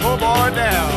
poor 0.00 0.16
boy 0.18 0.48
down. 0.56 0.90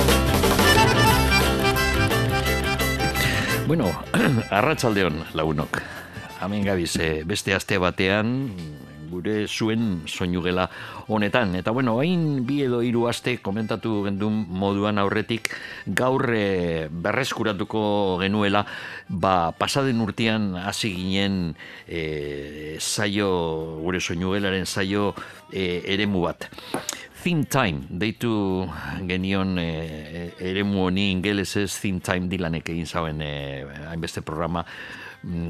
Bueno, 3.67 3.91
arratsaldeon 4.49 5.23
lagunok. 5.33 5.81
Hemen 6.43 6.65
gabiz, 6.67 6.99
beste 7.23 7.55
aste 7.55 7.77
batean 7.79 8.51
gure 9.13 9.47
zuen 9.47 10.03
soinugela 10.09 10.69
honetan. 11.07 11.55
Eta 11.55 11.71
bueno, 11.71 11.99
hain 12.01 12.45
bi 12.47 12.63
edo 12.65 12.81
hiru 12.83 13.05
aste 13.09 13.37
komentatu 13.45 14.01
gendun 14.07 14.43
moduan 14.49 14.99
aurretik 15.01 15.51
gaur 15.85 16.25
eh, 16.33 16.89
berreskuratuko 16.89 17.83
genuela 18.23 18.65
ba, 19.07 19.53
pasaden 19.57 20.01
urtean 20.01 20.53
hasi 20.57 20.93
ginen 20.97 21.55
eh, 21.87 22.77
saio, 22.79 23.29
gure 23.83 24.01
soinugelaren 24.01 24.65
saio 24.65 25.13
eh, 25.51 25.83
eremu 25.93 26.27
bat. 26.27 26.49
Theme 27.23 27.45
Time, 27.47 27.85
deitu 27.87 28.67
genion 29.07 29.55
e, 29.55 30.33
eremu 30.43 30.81
honi 30.83 31.05
ingelesez 31.13 31.69
Theme 31.79 32.01
Time 32.03 32.27
dilanek 32.27 32.67
egin 32.73 32.83
zauen 32.83 33.21
e, 33.23 33.63
hainbeste 33.87 34.19
programa 34.27 34.65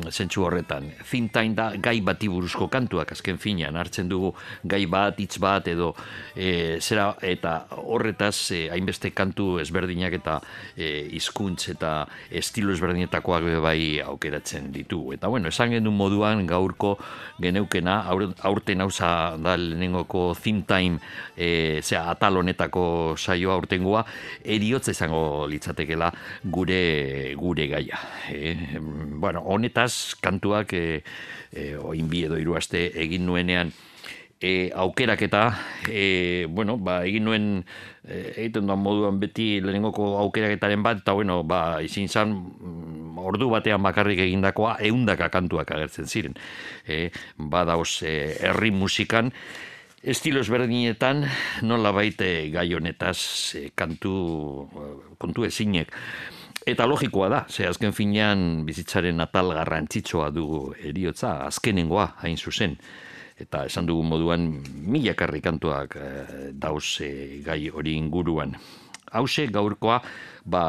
zentsu 0.10 0.44
horretan. 0.46 0.92
Time 1.34 1.56
da 1.56 1.72
gai 1.82 2.00
bati 2.02 2.28
buruzko 2.30 2.68
kantuak, 2.70 3.12
azken 3.12 3.38
finean, 3.38 3.76
hartzen 3.76 4.10
dugu 4.10 4.34
gai 4.64 4.86
bat, 4.86 5.18
hitz 5.20 5.40
bat, 5.42 5.68
edo 5.68 5.94
e, 6.36 6.80
zera, 6.80 7.14
eta 7.22 7.66
horretaz 7.82 8.52
e, 8.54 8.68
hainbeste 8.74 9.12
kantu 9.12 9.58
ezberdinak 9.64 10.14
eta 10.20 10.40
e, 10.78 11.08
izkuntz 11.18 11.70
eta 11.74 11.94
estilo 12.30 12.74
ezberdinetakoak 12.74 13.48
be 13.48 13.58
bai 13.64 14.00
aukeratzen 14.04 14.72
ditugu. 14.74 15.16
Eta 15.18 15.28
bueno, 15.28 15.50
esan 15.50 15.74
genuen 15.74 15.98
moduan 15.98 16.46
gaurko 16.48 16.96
geneukena, 17.42 18.02
aur, 18.10 18.30
aurten 18.42 18.82
hauza 18.82 19.38
da 19.42 19.58
lehenengoko 19.58 20.34
Time 20.68 21.00
e, 21.36 21.82
zera, 21.82 22.12
atal 22.12 22.38
honetako 22.38 23.16
saioa 23.18 23.58
urtengoa, 23.58 24.04
eriotza 24.44 24.92
izango 24.92 25.48
litzatekela 25.50 26.12
gure 26.44 27.34
gure 27.40 27.68
gaia. 27.68 28.00
E, 28.30 28.56
bueno, 29.18 29.42
honetaz 29.64 30.20
kantuak 30.20 30.76
e, 30.76 31.02
e, 31.56 31.74
oin 31.80 32.12
bi 32.12 32.26
edo 32.28 32.36
hiru 32.36 32.60
aste 32.60 32.90
egin 33.00 33.24
nuenean 33.26 33.72
e, 34.44 34.72
aukeraketa, 34.76 35.58
e, 35.88 36.46
bueno, 36.50 36.76
ba, 36.78 37.06
egin 37.08 37.24
nuen 37.24 37.46
e, 38.04 38.36
egiten 38.44 38.68
duan 38.68 38.82
moduan 38.84 39.22
beti 39.22 39.62
lehenengoko 39.64 40.18
aukeraketaren 40.20 40.84
bat, 40.84 41.00
eta 41.00 41.16
bueno, 41.16 41.40
ba, 41.48 41.80
izin 41.80 42.12
zan 42.12 42.36
mm, 42.36 43.24
ordu 43.24 43.48
batean 43.54 43.80
bakarrik 43.88 44.20
egindakoa 44.20 44.76
eundaka 44.84 45.32
kantuak 45.32 45.72
agertzen 45.72 46.12
ziren. 46.12 46.36
E, 46.84 47.08
badauz, 47.40 48.04
e, 48.04 48.36
herri 48.44 48.74
musikan, 48.76 49.32
estilo 50.04 50.44
ezberdinetan 50.44 51.24
nola 51.64 51.96
baite 51.96 52.34
gai 52.52 52.68
honetaz 52.76 53.20
e, 53.56 53.70
kantu 53.80 54.68
kontu 55.24 55.48
ezinek. 55.48 55.96
Eta 56.64 56.86
logikoa 56.88 57.28
da, 57.28 57.42
ze 57.50 57.66
azken 57.68 57.92
finean 57.92 58.64
bizitzaren 58.68 59.20
atal 59.20 59.52
garrantzitsoa 59.58 60.30
dugu 60.32 60.62
eriotza, 60.80 61.42
azkenengoa 61.48 62.14
hain 62.24 62.38
zuzen. 62.38 62.78
Eta 63.36 63.66
esan 63.68 63.90
dugu 63.90 64.04
moduan 64.08 64.46
milakarri 64.88 65.42
kantuak 65.44 65.98
e, 66.00 66.12
dauz 66.54 67.02
e, 67.04 67.42
gai 67.44 67.68
hori 67.68 67.98
inguruan. 68.00 68.56
Hauze 69.12 69.48
gaurkoa, 69.52 70.00
ba, 70.46 70.64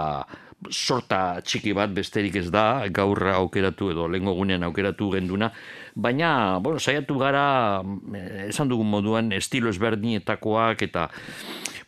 sorta 0.70 1.40
txiki 1.44 1.74
bat 1.76 1.92
besterik 1.94 2.36
ez 2.40 2.48
da, 2.52 2.86
gaur 2.92 3.20
aukeratu 3.34 3.90
edo 3.92 4.08
lengo 4.08 4.34
gunean 4.34 4.64
aukeratu 4.66 5.10
genduna, 5.14 5.50
baina, 5.94 6.58
bueno, 6.62 6.80
saiatu 6.80 7.18
gara, 7.20 7.82
eh, 8.14 8.48
esan 8.48 8.68
dugun 8.68 8.90
moduan, 8.90 9.32
estilo 9.32 9.70
ezberdinetakoak 9.70 10.82
eta, 10.88 11.08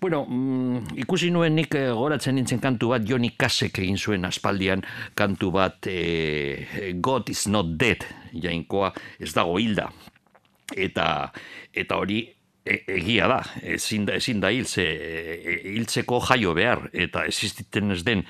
bueno, 0.00 0.24
mm, 0.28 0.96
ikusi 1.02 1.30
nuen 1.30 1.56
nik 1.56 1.74
eh, 1.78 1.88
goratzen 1.94 2.36
nintzen 2.36 2.60
kantu 2.62 2.92
bat, 2.94 3.04
Joni 3.06 3.32
Kasek 3.38 3.80
egin 3.82 3.98
zuen 3.98 4.24
aspaldian 4.28 4.84
kantu 5.18 5.50
bat, 5.54 5.88
e, 5.90 6.92
God 7.00 7.30
is 7.32 7.46
not 7.48 7.76
dead, 7.78 8.04
jainkoa 8.32 8.92
ez 9.20 9.32
dago 9.36 9.58
hilda. 9.62 9.90
Eta, 10.76 11.06
eta 11.74 11.98
hori 12.02 12.22
e, 12.66 12.80
egia 12.98 13.28
da, 13.30 13.40
ezin 13.62 14.06
da, 14.08 14.16
ezin 14.18 14.42
da 14.42 14.50
hiltze, 14.54 14.84
e, 14.84 15.58
hiltzeko 15.74 16.20
jaio 16.28 16.54
behar, 16.56 16.88
eta 16.92 17.24
existiten 17.30 17.94
ez 17.94 18.02
den 18.06 18.24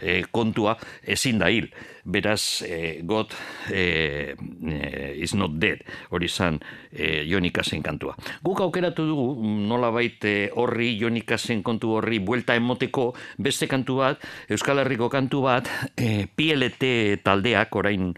e, 0.00 0.22
kontua 0.30 0.76
ezin 1.02 1.38
da 1.42 1.50
hil. 1.52 1.70
Beraz, 2.06 2.62
e, 2.62 3.00
God 3.02 3.32
e, 3.68 4.36
e, 4.38 5.14
is 5.18 5.34
not 5.34 5.58
dead, 5.58 5.82
hori 6.14 6.28
zan 6.28 6.60
e, 6.92 7.24
Jonikasen 7.26 7.82
kantua. 7.82 8.14
Guk 8.46 8.62
aukeratu 8.62 9.02
dugu, 9.08 9.26
nola 9.42 9.90
baite 9.90 10.52
horri 10.54 10.92
Jonikasen 11.00 11.64
kontu 11.66 11.96
horri 11.98 12.20
buelta 12.22 12.54
emoteko 12.54 13.08
beste 13.42 13.66
kantu 13.66 13.98
bat, 14.04 14.22
Euskal 14.48 14.84
Herriko 14.84 15.10
kantu 15.10 15.42
bat, 15.48 15.70
e, 15.98 16.28
PLT 16.30 17.24
taldeak, 17.26 17.74
orain 17.74 18.12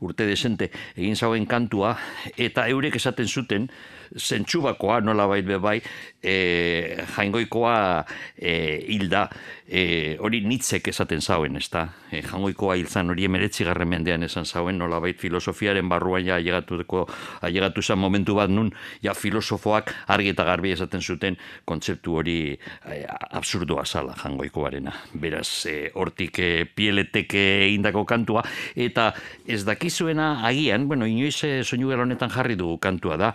urte 0.00 0.24
desente, 0.24 0.70
egin 0.96 1.16
zauen 1.16 1.44
kantua, 1.44 1.94
eta 2.40 2.64
eurek 2.72 2.96
esaten 2.96 3.28
zuten, 3.28 3.68
zentsubakoa 4.16 5.00
nola 5.00 5.26
bait 5.26 5.46
bai, 5.60 5.80
e, 6.22 7.04
jaingoikoa 7.16 8.04
e, 8.38 8.54
hilda, 8.88 9.28
e, 9.66 10.16
hori 10.20 10.40
nitzek 10.46 10.88
esaten 10.88 11.20
zauen, 11.20 11.56
ez 11.58 11.68
da? 11.72 11.84
E, 12.10 12.22
jaingoikoa 12.22 12.76
hilzan 12.78 13.10
hori 13.10 13.26
emeretzi 13.28 13.66
garren 13.66 13.90
mendean 13.90 14.22
esan 14.26 14.46
zauen, 14.46 14.78
nola 14.78 15.00
bait 15.02 15.18
filosofiaren 15.20 15.88
barruan 15.90 16.24
ja 16.26 16.38
ailegatuko, 16.38 17.04
ailegatu 17.44 17.82
zen 17.82 17.98
momentu 17.98 18.36
bat 18.38 18.52
nun, 18.52 18.70
ja 19.02 19.14
filosofoak 19.14 19.92
argi 20.14 20.32
eta 20.32 20.46
garbi 20.46 20.72
esaten 20.74 21.02
zuten 21.02 21.38
kontzeptu 21.64 22.18
hori 22.22 22.38
e, 22.54 23.00
absurdoa 23.34 23.84
zala 23.84 24.16
jangoikoarena. 24.22 24.94
Beraz, 25.20 25.66
e, 25.70 25.90
hortik 25.94 26.38
e, 26.38 26.50
pieletek 26.64 27.34
egindako 27.34 28.04
kantua, 28.08 28.44
eta 28.76 29.10
ez 29.46 29.64
dakizuena 29.66 30.46
agian, 30.46 30.88
bueno, 30.88 31.06
inoiz 31.10 31.36
e, 31.44 31.54
soinu 31.64 31.92
honetan 31.94 32.30
jarri 32.30 32.56
dugu 32.56 32.78
kantua 32.78 33.16
da, 33.20 33.34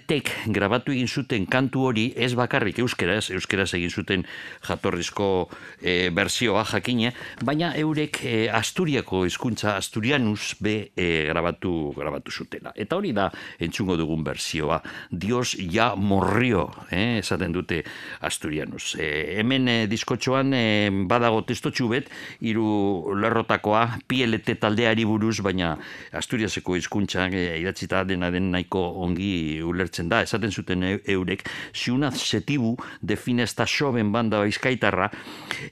pieletek 0.00 0.30
grabatu 0.52 0.92
egin 0.92 1.08
zuten 1.08 1.46
kantu 1.46 1.84
hori 1.88 2.12
ez 2.16 2.34
bakarrik 2.34 2.78
euskeraz, 2.78 3.30
euskeraz 3.30 3.72
egin 3.74 3.90
zuten 3.90 4.24
jatorrizko 4.66 5.48
e, 5.82 6.10
bersioa 6.10 6.64
jakine, 6.64 7.12
baina 7.44 7.74
eurek 7.76 8.20
e, 8.24 8.48
Asturiako 8.50 9.24
hizkuntza 9.26 9.76
Asturianus 9.76 10.56
be 10.60 10.90
e, 10.96 11.26
grabatu 11.28 11.92
grabatu 11.96 12.30
zutela. 12.30 12.72
Eta 12.76 12.96
hori 12.96 13.12
da 13.12 13.30
entzungo 13.58 13.96
dugun 13.96 14.24
bersioa. 14.24 14.80
Dios 15.10 15.56
ja 15.58 15.94
morrio, 15.96 16.70
eh, 16.90 17.18
esaten 17.18 17.52
dute 17.52 17.82
Asturianus. 18.20 18.96
E, 18.98 19.36
hemen 19.38 19.68
e, 19.68 19.86
diskotxoan 19.86 20.54
e, 20.54 20.90
badago 21.06 21.42
testotxu 21.42 21.88
bet, 21.88 22.10
iru 22.40 23.14
lerrotakoa, 23.20 24.00
PLT 24.06 24.56
taldeari 24.60 25.04
buruz, 25.04 25.40
baina 25.40 25.76
Asturiaseko 26.12 26.76
hizkuntza 26.76 27.28
e, 27.28 27.60
idatzita 27.60 28.04
dena 28.04 28.30
den 28.30 28.50
nahiko 28.54 28.80
ongi 29.04 29.60
ulertzen 29.62 29.89
da. 29.90 30.22
Esaten 30.22 30.52
zuten 30.52 30.82
eurek, 31.04 31.48
si 31.72 31.90
una 31.90 32.10
setibu 32.10 32.76
define 33.00 33.42
esta 33.42 33.66
joven 33.66 34.12
banda 34.12 34.42
bizkaitarra, 34.42 35.10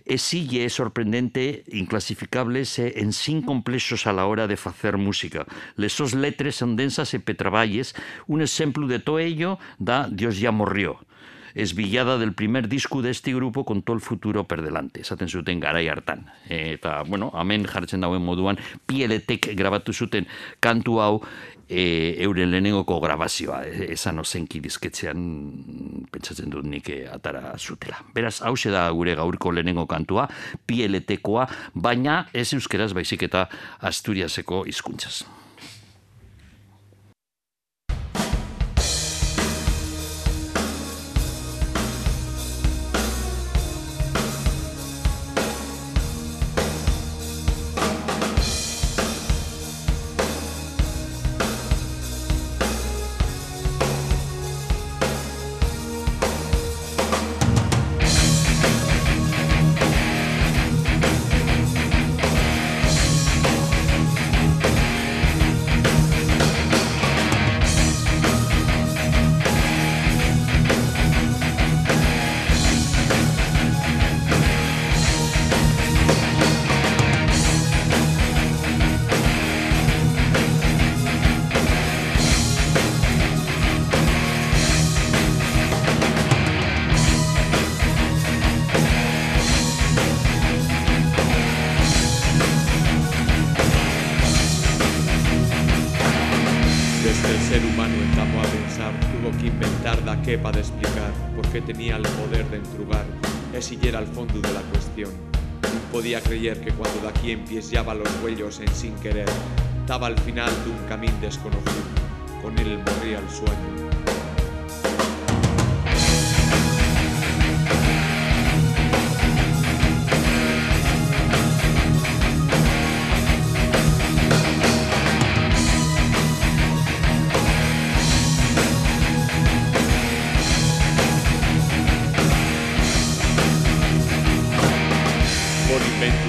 exige 0.04 0.68
sorprendente, 0.68 1.64
inclasificable, 1.68 2.64
en 2.76 3.12
sin 3.12 3.42
complexos 3.42 4.06
a 4.06 4.12
la 4.12 4.26
hora 4.26 4.46
de 4.46 4.54
hacer 4.54 4.96
música. 4.96 5.46
Les 5.76 5.92
sos 5.92 6.14
letres 6.14 6.56
son 6.56 6.76
densas 6.76 7.14
e 7.14 7.20
petraballes, 7.20 7.94
un 8.26 8.42
ejemplo 8.42 8.86
de 8.86 8.98
todo 8.98 9.18
ello 9.18 9.58
da 9.78 10.08
Dios 10.10 10.38
ya 10.38 10.50
morrió 10.52 11.00
esbillada 11.54 12.18
del 12.18 12.34
primer 12.34 12.68
disco 12.68 13.02
de 13.02 13.10
este 13.10 13.34
grupo 13.34 13.64
con 13.64 13.82
todo 13.82 13.96
el 13.96 14.02
futuro 14.02 14.46
per 14.46 14.62
delante. 14.62 15.00
Esaten 15.00 15.28
zuten 15.28 15.60
garai 15.60 15.88
hartan. 15.88 16.30
Eta, 16.48 17.02
bueno, 17.02 17.32
amen 17.34 17.64
jartzen 17.66 18.00
dauen 18.00 18.22
moduan, 18.22 18.58
pieletek 18.86 19.54
grabatu 19.58 19.92
zuten 19.92 20.28
kantu 20.60 21.00
hau 21.00 21.20
e, 21.68 22.16
euren 22.24 22.50
lehenengoko 22.50 22.98
grabazioa. 23.00 23.62
E, 23.68 23.92
esan 23.94 24.18
ozenki 24.22 24.60
dizketzean 24.64 25.24
pentsatzen 26.12 26.50
dut 26.52 26.66
nik 26.68 26.90
e, 26.94 27.00
atara 27.12 27.54
zutela. 27.58 28.00
Beraz, 28.14 28.38
hau 28.42 28.56
da 28.72 28.88
gure 28.90 29.14
gaurko 29.14 29.52
lehenengo 29.52 29.86
kantua, 29.86 30.28
pieletekoa, 30.66 31.48
baina 31.74 32.26
ez 32.32 32.52
euskeraz 32.54 32.92
baizik 32.92 33.22
eta 33.28 33.48
Asturiaseko 33.80 34.64
hizkuntzaz. 34.66 35.37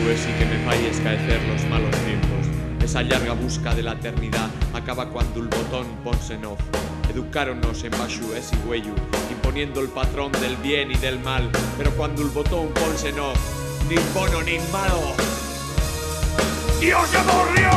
Invento 0.10 0.12
ese 0.12 0.34
que 0.38 0.46
me 0.46 0.58
fai 0.66 0.86
escaecer 0.88 1.42
los 1.48 1.64
malos 1.70 1.96
tiempos. 2.06 2.84
Esa 2.84 3.04
larga 3.04 3.34
busca 3.34 3.74
de 3.76 3.84
la 3.84 3.94
eternidad 3.94 4.50
acaba 4.74 5.10
cuando 5.10 5.40
el 5.40 5.48
botón 5.48 5.86
ponse 6.04 6.36
en 6.36 6.46
off. 6.46 6.60
Educaronnos 7.10 7.84
en 7.84 7.92
bashu 7.92 8.34
ese 8.34 8.56
huello, 8.68 8.94
imponiendo 9.32 9.82
el 9.82 9.90
patrón 9.90 10.32
del 10.34 10.56
bien 10.58 10.92
y 10.92 10.96
del 10.96 11.20
mal. 11.20 11.50
Pero 11.78 11.92
cuando 11.92 12.22
el 12.22 12.30
botón 12.30 12.70
ponse 12.74 13.10
en 13.10 13.20
off, 13.20 13.38
ni 13.90 13.96
bono 14.14 14.42
ni 14.42 14.58
malo. 14.72 15.16
Dios 16.80 17.12
ya 17.12 17.24
murió. 17.24 17.72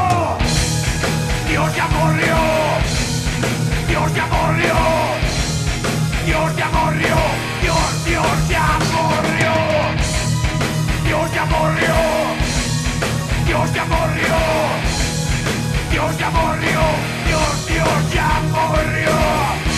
Dios 1.49 1.77
ya 1.77 1.87
murió. 1.89 2.37
Dios 3.89 4.15
ya 4.15 4.27
murió. 4.27 4.75
Dios 6.27 6.57
ya 6.57 6.69
murió. 6.69 7.17
Dios, 7.63 8.05
Dios 8.07 8.49
ya 8.49 8.79
murió. 8.93 9.82
Dios 11.13 11.31
ya 11.35 11.45
murió. 11.45 11.95
Dios 13.45 13.75
ya 13.75 13.85
murió. 13.85 14.37
Dios 15.91 16.19
ya 16.19 16.31
murió. 16.31 16.81
Dios, 17.27 17.67
Dios 17.69 18.15
ya 18.15 18.41
murió. 18.51 19.72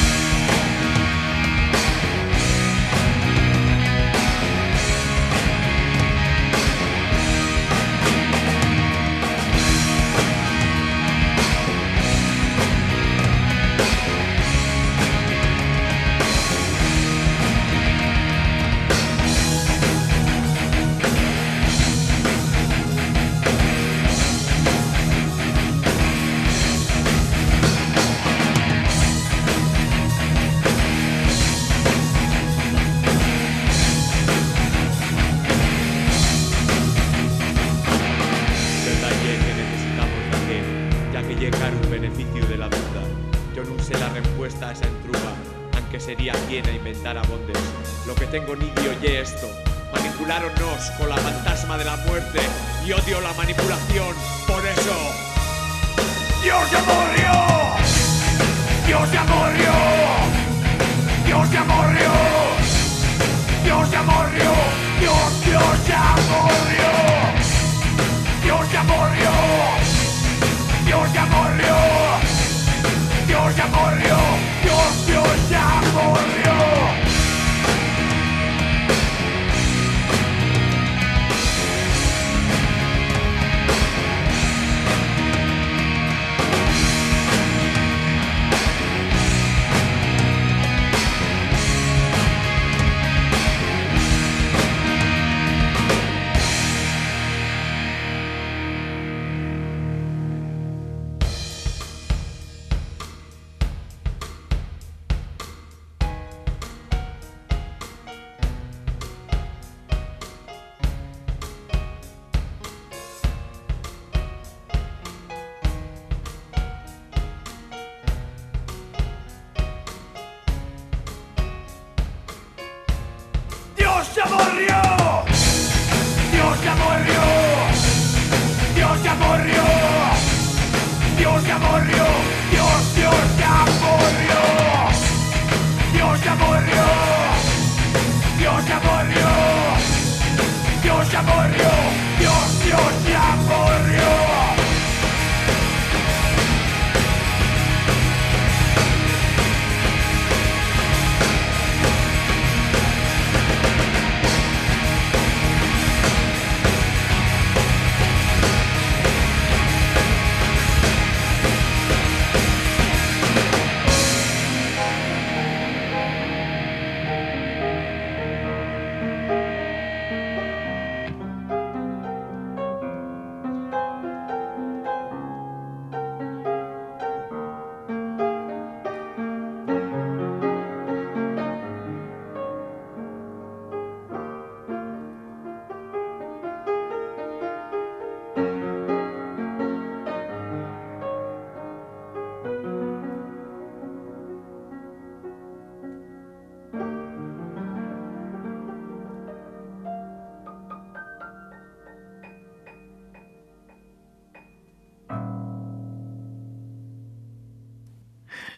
Y 52.86 52.92
odio 52.92 53.20
la 53.20 53.32
manipulación. 53.32 54.23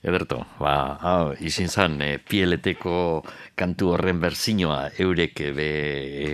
Ederto, 0.06 0.44
ba, 0.62 0.72
hau, 1.02 1.32
izin 1.42 1.66
zan, 1.66 1.96
e, 1.98 2.20
pieleteko 2.22 3.24
kantu 3.58 3.88
horren 3.90 4.20
berzinoa 4.22 4.92
eurek 5.02 5.40
be 5.56 5.66
e, 6.22 6.28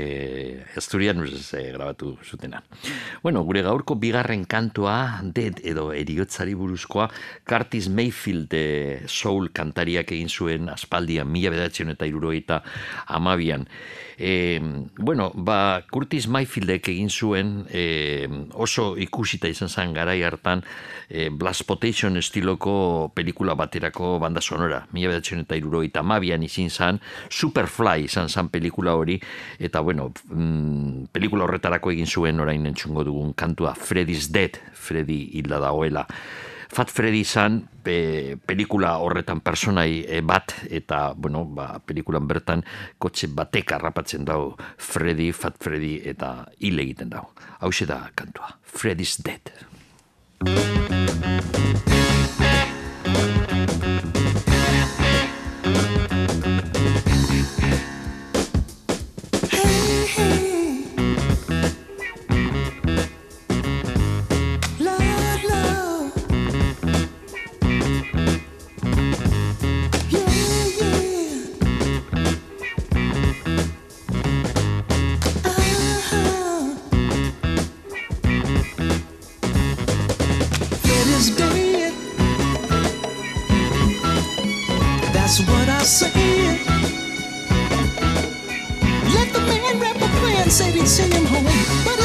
Asturian 0.76 1.22
e, 1.24 1.62
grabatu 1.72 2.18
zutena. 2.20 2.60
Bueno, 3.22 3.40
gure 3.48 3.62
gaurko 3.64 3.96
bigarren 3.96 4.44
kantua, 4.44 5.22
dead 5.24 5.62
edo 5.64 5.88
eriotzari 5.96 6.52
buruzkoa, 6.52 7.08
Curtis 7.48 7.88
Mayfield 7.88 8.52
e, 8.52 8.66
soul 9.08 9.48
kantariak 9.56 10.12
egin 10.12 10.28
zuen 10.28 10.68
aspaldian, 10.68 11.32
mila 11.32 11.56
bedatzen 11.56 11.96
eta 11.96 12.04
irurogeita 12.04 12.60
amabian. 13.08 13.64
E, 14.18 14.60
bueno, 14.98 15.32
ba, 15.34 15.82
Curtis 15.90 16.28
Mayfieldek 16.28 16.92
egin 16.92 17.08
zuen 17.10 17.64
e, 17.72 18.28
oso 18.54 18.92
ikusita 19.00 19.48
izan 19.50 19.72
zen 19.72 19.96
garai 19.96 20.20
hartan 20.22 20.62
e, 21.08 21.30
Blasplotation 21.30 22.20
estiloko 22.20 23.10
pelikula 23.16 23.56
baterako 23.62 24.18
banda 24.22 24.42
sonora. 24.42 24.82
Mila 24.92 25.14
bedatzen 25.14 25.44
eta 25.46 25.58
irurogeita 25.58 26.02
amabian 26.02 26.42
izin 26.44 26.70
zen, 26.70 27.00
Superfly 27.30 28.06
izan 28.10 28.28
zen 28.28 28.50
pelikula 28.52 28.96
hori, 28.98 29.18
eta 29.58 29.80
bueno, 29.80 30.10
mm, 30.28 31.10
pelikula 31.14 31.46
horretarako 31.48 31.94
egin 31.94 32.06
zuen 32.06 32.40
orain 32.40 32.66
entzungo 32.66 33.04
dugun 33.04 33.34
kantua 33.34 33.74
Freddy's 33.74 34.32
Dead, 34.32 34.58
Freddy 34.72 35.22
hilda 35.38 35.60
dagoela. 35.62 36.06
Fat 36.72 36.88
Freddy 36.88 37.20
izan 37.20 37.58
pe, 37.84 38.38
pelikula 38.48 38.94
horretan 39.04 39.42
personai 39.44 40.06
e, 40.08 40.22
bat 40.24 40.54
eta 40.72 41.12
bueno, 41.12 41.44
ba, 41.44 41.76
pelikulan 41.84 42.24
bertan 42.24 42.64
kotxe 42.96 43.28
batek 43.28 43.74
harrapatzen 43.76 44.24
dau 44.24 44.54
Freddy, 44.80 45.28
Fat 45.36 45.60
Freddy 45.60 45.98
eta 46.14 46.48
hil 46.64 46.80
egiten 46.80 47.12
dau. 47.12 47.28
Hau 47.60 47.70
da 47.84 48.08
kantua. 48.16 48.56
Freddy's 48.64 49.20
Dead. 49.20 49.52
Thank 53.22 54.16
you. 54.16 54.21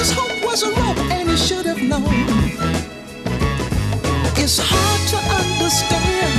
His 0.08 0.16
hope 0.16 0.42
was 0.42 0.64
a 0.64 0.70
rope, 0.70 1.00
and 1.12 1.30
he 1.30 1.36
should 1.36 1.66
have 1.66 1.82
known. 1.82 2.08
It's 4.40 4.58
hard 4.58 5.02
to 5.12 5.18
understand. 5.36 6.32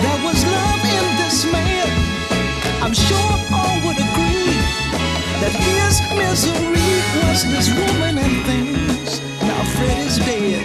There 0.00 0.20
was 0.24 0.40
love 0.56 0.82
in 0.98 1.06
this 1.20 1.44
man. 1.52 1.90
I'm 2.80 2.94
sure 2.94 3.32
all 3.52 3.76
would 3.84 4.00
agree 4.00 4.56
that 5.42 5.52
his 5.52 6.00
misery 6.16 6.96
was 7.20 7.44
this 7.52 7.68
woman 7.76 8.16
and 8.16 8.36
things. 8.48 9.20
Now 9.42 9.62
Fred 9.76 10.06
is 10.06 10.16
dead. 10.16 10.64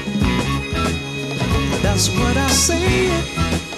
That's 1.84 2.08
what 2.08 2.38
I 2.38 2.48
said. 2.52 3.69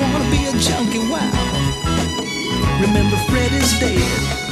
wanna 0.00 0.30
be 0.30 0.44
a 0.46 0.52
junkie, 0.58 0.98
wow. 0.98 1.30
Remember 2.80 3.16
Fred 3.28 3.52
dead. 3.80 4.45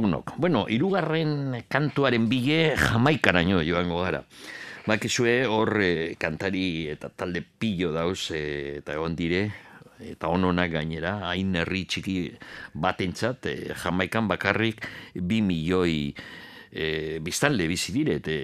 Lagunok. 0.00 0.32
Bueno, 0.38 0.64
irugarren 0.68 1.64
kantuaren 1.68 2.28
bile 2.28 2.74
jamaikaraino 2.76 3.60
joango 3.60 4.00
gara. 4.02 4.22
Bakizue 4.86 5.44
hor 5.44 5.76
eh, 5.82 6.16
kantari 6.16 6.88
eta 6.88 7.10
talde 7.12 7.42
pillo 7.44 7.92
dauz 7.92 8.30
eh, 8.32 8.80
eta 8.80 8.94
egon 8.96 9.14
dire, 9.14 9.50
eta 10.00 10.30
ononak 10.32 10.72
gainera, 10.72 11.28
hain 11.28 11.52
herri 11.54 11.84
txiki 11.84 12.16
batentzat, 12.72 13.46
eh, 13.46 13.74
jamaikan 13.76 14.26
bakarrik 14.26 14.80
bi 15.14 15.42
milioi 15.42 16.14
e, 16.72 17.18
biztanle 17.22 17.66
bizi 17.68 17.92
diret 17.94 18.28
e, 18.30 18.36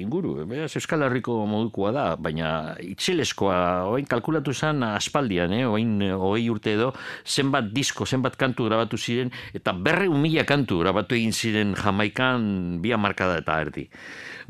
inguru. 0.00 0.34
Beraz, 0.48 0.74
Euskal 0.76 1.04
Herriko 1.06 1.40
modukoa 1.48 1.92
da, 1.96 2.06
baina 2.20 2.76
itxeleskoa, 2.84 3.60
oain 3.90 4.08
kalkulatu 4.10 4.54
zen 4.54 4.84
aspaldian, 4.86 5.54
eh? 5.56 5.64
oain 5.68 5.98
hogei 6.12 6.48
urte 6.52 6.74
edo, 6.76 6.92
zenbat 7.24 7.72
disko, 7.74 8.06
zenbat 8.06 8.36
kantu 8.40 8.68
grabatu 8.68 9.00
ziren, 9.00 9.32
eta 9.56 9.72
berre 9.72 10.08
mila 10.10 10.44
kantu 10.48 10.80
grabatu 10.84 11.16
egin 11.18 11.32
ziren 11.32 11.74
jamaikan 11.78 12.80
bi 12.82 12.94
markada 13.00 13.38
eta 13.40 13.60
erdi. 13.64 13.88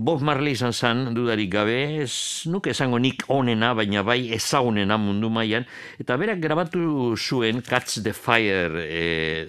Bob 0.01 0.23
Marley 0.25 0.55
izan 0.57 0.73
zen, 0.73 1.01
dudarik 1.13 1.51
gabe, 1.53 1.75
ez 2.01 2.49
nuke 2.49 2.71
esango 2.73 2.97
nik 2.97 3.27
onena, 3.29 3.75
baina 3.77 4.01
bai 4.01 4.31
ezagunena 4.33 4.97
mundu 4.97 5.29
mailan. 5.29 5.67
Eta 6.01 6.17
berak 6.17 6.41
grabatu 6.41 7.13
zuen 7.21 7.61
Catch 7.61 8.01
the 8.01 8.15
Fire, 8.17 8.81
e, 8.81 9.03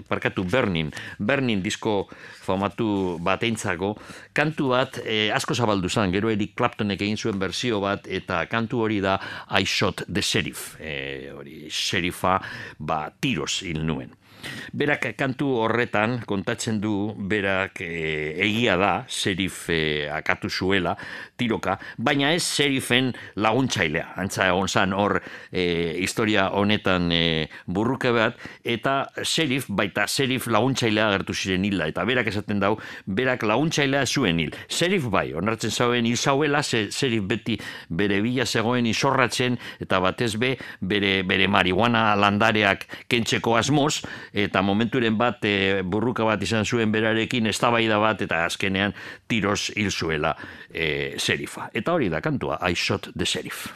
parkatu 0.09 0.43
Burning, 0.43 0.91
Burning 1.23 1.63
disko 1.63 1.95
famatu 2.43 3.15
bateintzako, 3.23 3.93
kantu 4.35 4.73
bat 4.75 4.99
e, 5.05 5.29
asko 5.31 5.55
zabaldu 5.55 5.87
zen, 5.87 6.11
gero 6.11 6.27
Eric 6.35 6.57
Claptonek 6.59 6.99
egin 6.99 7.15
zuen 7.15 7.39
berzio 7.39 7.79
bat, 7.79 8.11
eta 8.11 8.43
kantu 8.51 8.83
hori 8.83 8.99
da 8.99 9.21
I 9.55 9.63
Shot 9.63 10.03
the 10.11 10.19
Sheriff, 10.19 10.75
e, 10.83 11.31
hori 11.31 11.69
sherifa, 11.71 12.41
ba, 12.77 13.05
tiros 13.23 13.61
hil 13.63 13.85
nuen. 13.87 14.11
Berak 14.73 15.09
kantu 15.19 15.49
horretan 15.65 16.21
kontatzen 16.27 16.79
du 16.81 17.13
berak 17.15 17.81
e, 17.83 18.33
egia 18.45 18.77
da 18.79 18.91
serif 19.09 19.65
e, 19.69 20.07
akatu 20.11 20.49
zuela 20.49 20.95
tiroka, 21.37 21.77
baina 21.97 22.31
ez 22.35 22.43
serifen 22.43 23.11
laguntzailea. 23.35 24.13
Antza 24.21 24.47
egon 24.47 24.69
zan 24.69 24.93
hor 24.93 25.17
e, 25.51 25.97
historia 26.01 26.49
honetan 26.55 27.09
e, 27.11 27.49
burruke 27.65 28.13
bat, 28.15 28.39
eta 28.63 28.95
serif, 29.23 29.67
baita 29.67 30.07
serif 30.07 30.47
laguntzailea 30.51 31.09
agertu 31.09 31.35
ziren 31.35 31.65
hila, 31.67 31.89
eta 31.91 32.05
berak 32.07 32.31
esaten 32.31 32.61
dau, 32.63 32.75
berak 33.05 33.43
laguntzailea 33.47 34.05
zuen 34.05 34.39
hil. 34.39 34.55
Serif 34.71 35.09
bai, 35.11 35.31
onartzen 35.37 35.71
zauen 35.71 36.07
hil 36.07 36.17
zauela, 36.17 36.63
ze, 36.63 36.87
serif 36.91 37.25
beti 37.27 37.57
bere 37.89 38.21
bila 38.23 38.45
zegoen 38.45 38.87
izorratzen, 38.89 39.57
eta 39.83 39.99
batez 40.03 40.33
be, 40.41 40.55
bere, 40.81 41.21
bere 41.27 41.47
marihuana 41.51 42.11
landareak 42.19 42.87
kentzeko 43.11 43.57
asmoz, 43.59 44.01
eta 44.33 44.61
momenturen 44.61 45.17
bat 45.17 45.43
e, 45.45 45.81
burruka 45.83 46.25
bat 46.27 46.41
izan 46.41 46.65
zuen 46.65 46.91
berarekin 46.91 47.47
eztabaida 47.51 47.99
bat 47.99 48.21
eta 48.21 48.45
azkenean 48.45 48.95
tiros 49.27 49.71
hil 49.75 49.91
zuela 49.91 50.35
e, 50.73 51.15
serifa. 51.17 51.69
Eta 51.73 51.93
hori 51.93 52.09
da 52.09 52.21
kantua, 52.21 52.59
I 52.61 52.75
shot 52.75 53.11
the 53.15 53.25
sheriff. 53.25 53.67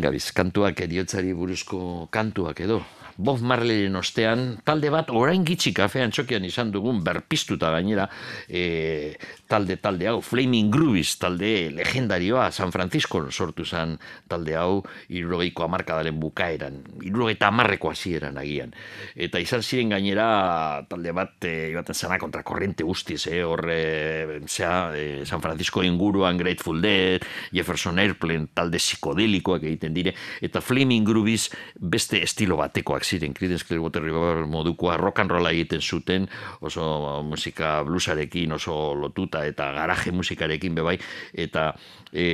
Gabiz, 0.00 0.30
kantuak 0.32 0.80
eriotzari 0.80 1.32
buruzko 1.34 2.08
kantuak 2.10 2.60
edo. 2.60 2.80
Bob 3.16 3.40
Marleyren 3.40 3.96
ostean, 3.96 4.58
talde 4.64 4.90
bat 4.92 5.08
orain 5.08 5.44
gitxi 5.46 5.72
kafean 5.76 6.12
txokian 6.12 6.44
izan 6.44 6.68
dugun 6.72 7.00
berpiztuta 7.04 7.70
gainera, 7.72 8.04
e, 8.48 9.16
talde 9.48 9.78
talde 9.80 10.10
hau, 10.10 10.18
Flaming 10.20 10.68
Groovies 10.72 11.14
talde 11.22 11.70
legendarioa, 11.72 12.50
San 12.52 12.72
Francisco 12.74 13.22
sortu 13.30 13.64
zen 13.64 13.96
talde 14.28 14.56
hau, 14.60 14.82
irurogeiko 15.08 15.64
amarkadalen 15.64 16.20
bukaeran, 16.20 16.82
irurogeita 17.00 17.48
amarreko 17.48 17.90
hasieran 17.90 18.36
agian. 18.42 18.74
Eta 19.14 19.40
izan 19.40 19.64
ziren 19.64 19.96
gainera 19.96 20.84
talde 20.90 21.16
bat, 21.16 21.38
e, 21.48 21.70
ibaten 21.72 21.96
zena 21.96 22.20
kontrakorrente 22.20 22.84
guztiz, 22.84 23.22
eh, 23.32 23.42
hor, 23.44 23.64
e, 23.72 24.42
zera, 24.46 24.92
e, 24.92 25.24
San 25.24 25.40
Francisco 25.40 25.82
inguruan 25.82 26.36
Grateful 26.36 26.82
Dead, 26.82 27.24
Jefferson 27.50 27.98
Airplane, 27.98 28.50
talde 28.52 28.76
psikodelikoak 28.82 29.64
egiten 29.64 29.96
dire, 29.96 30.14
eta 30.44 30.60
Flaming 30.60 31.06
Groovies 31.06 31.48
beste 31.80 32.20
estilo 32.22 32.60
batekoak 32.60 33.05
ziren, 33.06 33.34
Creedence 33.34 33.66
Clearwater 33.68 34.02
Revival 34.02 34.46
modukoa 34.50 34.96
rock 35.00 35.22
and 35.22 35.30
rolla 35.30 35.52
egiten 35.54 35.80
zuten, 35.80 36.26
oso 36.60 37.22
musika 37.22 37.78
bluesarekin 37.86 38.52
oso 38.58 38.94
lotuta 38.98 39.44
eta 39.46 39.70
garaje 39.76 40.12
musikarekin 40.12 40.74
bebai, 40.74 40.98
eta 41.32 41.70
e, 42.12 42.26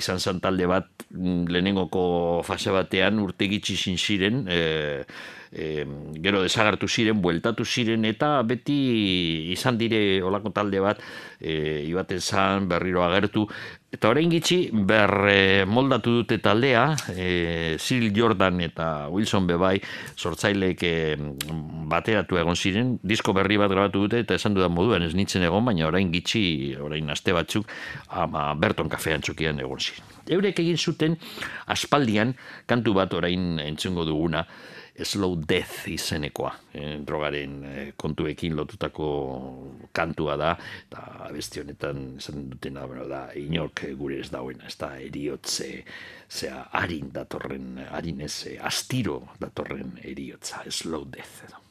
izan 0.00 0.20
zen 0.20 0.40
talde 0.40 0.68
bat 0.70 1.06
mm, 1.10 1.46
lehenengoko 1.52 2.42
fase 2.46 2.72
batean 2.74 3.20
urte 3.22 3.48
gitxi 3.50 3.76
zin 3.76 3.98
ziren, 3.98 4.44
e, 4.48 4.60
e, 5.54 5.84
gero 6.24 6.42
desagartu 6.42 6.88
ziren, 6.88 7.20
bueltatu 7.22 7.64
ziren, 7.64 8.04
eta 8.08 8.42
beti 8.42 9.52
izan 9.54 9.78
dire 9.78 10.22
olako 10.24 10.52
talde 10.54 10.82
bat, 10.82 11.02
e, 11.40 11.84
ibaten 11.86 12.20
zan, 12.20 12.68
berriro 12.68 13.04
agertu, 13.06 13.46
Eta 13.94 14.08
orain 14.10 14.26
gitxi, 14.26 14.56
ber 14.74 15.12
e, 15.30 15.64
moldatu 15.70 16.16
dute 16.16 16.40
taldea, 16.42 16.96
e, 17.14 17.76
Cyril 17.78 18.10
Jordan 18.16 18.58
eta 18.64 19.06
Wilson 19.06 19.46
Bebai 19.46 19.76
sortzaileek 20.18 20.82
e, 20.82 20.94
bateratu 21.92 22.40
egon 22.40 22.58
ziren, 22.58 22.96
disko 23.06 23.30
berri 23.36 23.60
bat 23.60 23.70
grabatu 23.70 24.02
dute 24.02 24.24
eta 24.24 24.34
esan 24.34 24.56
dudan 24.58 24.74
moduan 24.74 25.06
ez 25.06 25.12
nintzen 25.14 25.46
egon, 25.46 25.62
baina 25.70 25.86
orain 25.86 26.10
gitxi, 26.10 26.74
orain 26.82 27.14
aste 27.14 27.36
batzuk, 27.36 27.70
ama 28.10 28.48
Berton 28.58 28.90
kafean 28.90 29.22
txukian 29.22 29.62
egon 29.62 29.78
ziren. 29.78 30.10
Eurek 30.26 30.58
egin 30.64 30.80
zuten 30.80 31.14
aspaldian 31.70 32.34
kantu 32.66 32.96
bat 32.98 33.14
orain 33.14 33.60
entzungo 33.62 34.08
duguna, 34.08 34.42
Slow 35.02 35.34
Death 35.48 35.88
izenekoa, 35.90 36.52
eh, 36.74 37.00
drogaren 37.06 37.54
eh, 37.66 37.92
kontuekin 37.96 38.54
lotutako 38.56 39.08
kantua 39.92 40.36
da, 40.38 40.52
eta 40.86 41.30
beste 41.34 41.64
honetan 41.64 42.04
esan 42.20 42.46
dutena 42.52 42.86
bueno, 42.86 43.08
da, 43.10 43.24
inork 43.34 43.82
gure 43.98 44.20
ez 44.22 44.30
dauena, 44.30 44.68
ez 44.70 44.78
da 44.78 44.92
eriotze, 45.02 45.82
zea 46.30 46.62
harin 46.78 47.10
datorren, 47.14 47.82
harin 47.90 48.22
ez, 48.22 48.46
eh, 48.52 48.58
astiro 48.62 49.20
datorren 49.42 49.98
eriotza, 50.02 50.62
Slow 50.70 51.10
Death 51.10 51.44
edo. 51.48 51.64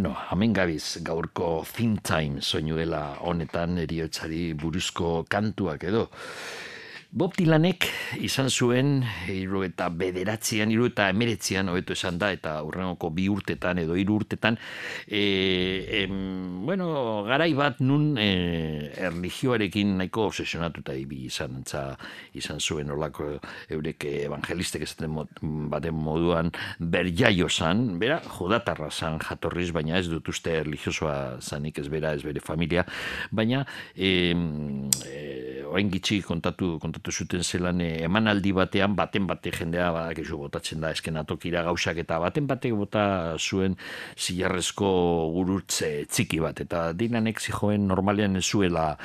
Bueno, 0.00 0.16
hamen 0.30 0.54
gabiz 0.54 0.96
gaurko 1.04 1.62
think 1.76 2.02
time 2.02 2.40
soinuela 2.40 3.18
honetan 3.20 3.76
eriotzari 3.82 4.54
buruzko 4.54 5.26
kantuak 5.28 5.84
edo. 5.84 6.06
Bob 7.10 7.32
Dylanek 7.34 7.88
izan 8.22 8.46
zuen 8.54 9.00
hiru 9.26 9.64
eta 9.66 9.88
bederatzean, 9.90 10.70
hiru 10.70 10.84
eta 10.86 11.08
emeretzean, 11.10 11.66
hobeto 11.72 11.96
esan 11.96 12.20
da, 12.22 12.28
eta 12.30 12.52
urrengoko 12.62 13.08
bi 13.10 13.24
urtetan 13.26 13.80
edo 13.82 13.96
hiru 13.98 14.20
urtetan, 14.20 14.54
e, 15.10 15.22
em, 16.04 16.12
bueno, 16.68 16.86
garai 17.26 17.48
bat 17.58 17.80
nun 17.82 18.14
e, 18.14 18.28
erlijioarekin 19.08 19.96
nahiko 19.98 20.28
obsesionatuta 20.28 20.94
ibi 20.94 21.24
izan, 21.26 21.56
antza, 21.58 21.82
izan 22.38 22.62
zuen 22.62 22.94
olako 22.94 23.32
eurek 23.74 24.06
evangelistek 24.12 24.86
esaten 24.86 25.18
baten 25.72 25.98
moduan 25.98 26.52
berjaio 26.78 27.50
zan, 27.50 27.98
bera 27.98 28.20
jodatarra 28.36 28.92
zan 28.94 29.18
jatorriz, 29.18 29.72
baina 29.74 29.98
ez 29.98 30.06
dut 30.06 30.30
uste 30.30 30.60
erlijiosoa 30.60 31.18
zanik 31.42 31.82
ez 31.82 31.88
bera, 31.90 32.14
ez 32.14 32.22
bere 32.22 32.38
familia, 32.38 32.86
baina 33.34 33.64
em, 33.96 34.86
e, 35.10 35.66
orain 35.70 35.90
gitxi 35.90 36.22
kontatu, 36.22 36.76
kontatu 36.78 36.99
zuten 37.08 37.42
zelan 37.42 37.80
eh, 37.80 38.04
emanaldi 38.04 38.52
batean, 38.52 38.94
baten 38.96 39.26
bate 39.26 39.50
jendea 39.54 39.90
badakizu 39.94 40.36
botatzen 40.36 40.80
da 40.80 40.90
eskenatokira 40.92 41.62
gauzak 41.66 41.98
eta 42.02 42.18
baten 42.20 42.46
batek 42.46 42.74
bota 42.76 43.36
zuen 43.38 43.76
zilarrezko 44.18 44.90
gurutze 45.34 46.04
txiki 46.10 46.40
bat 46.40 46.60
eta 46.60 46.92
dinanek 46.92 47.40
zijoen 47.40 47.86
normalean 47.88 48.36
ez 48.36 48.44
zuela 48.44 48.96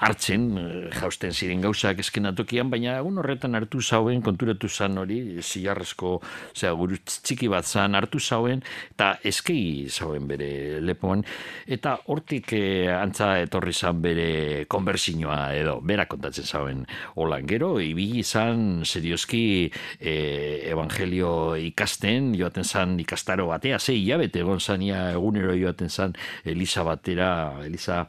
hartzen 0.00 0.46
eh, 0.58 0.90
jausten 0.96 1.32
ziren 1.32 1.60
gauzak 1.60 2.00
eskenatokian, 2.02 2.70
baina 2.70 2.96
egun 2.98 3.20
horretan 3.20 3.54
hartu 3.58 3.82
zauen, 3.82 4.22
konturatu 4.22 4.68
zan 4.68 4.98
hori 4.98 5.40
zilarrezko 5.42 6.20
zera, 6.54 6.72
gurutz 6.78 7.20
txiki 7.22 7.50
bat 7.52 7.68
zan 7.68 7.94
hartu 7.98 8.20
zauen 8.20 8.62
eta 8.94 9.16
eskei 9.28 9.88
zauen 9.90 10.26
bere 10.30 10.80
lepoan 10.80 11.24
eta 11.66 11.98
hortik 12.08 12.54
eh, 12.56 12.88
antza 12.94 13.34
etorri 13.42 13.72
zan 13.72 14.00
bere 14.02 14.64
konbertsinoa 14.72 15.40
edo 15.58 15.80
bera 15.84 16.06
kontatzen 16.10 16.46
zauen 16.46 16.86
holan. 17.16 17.41
Gero, 17.42 17.80
ibili 17.82 18.20
izan 18.22 18.84
serioski 18.86 19.70
eh, 19.98 20.62
evangelio 20.70 21.56
ikasten, 21.58 22.32
joaten 22.38 22.64
zan 22.64 22.94
ikastaro 23.02 23.48
batea, 23.50 23.80
zei 23.80 23.96
hilabete 23.98 24.42
egon 24.44 24.60
zania 24.60 25.08
egunero 25.16 25.56
joaten 25.58 25.90
zan 25.90 26.14
Elisa 26.44 26.84
batera, 26.86 27.28
Elisa 27.66 28.04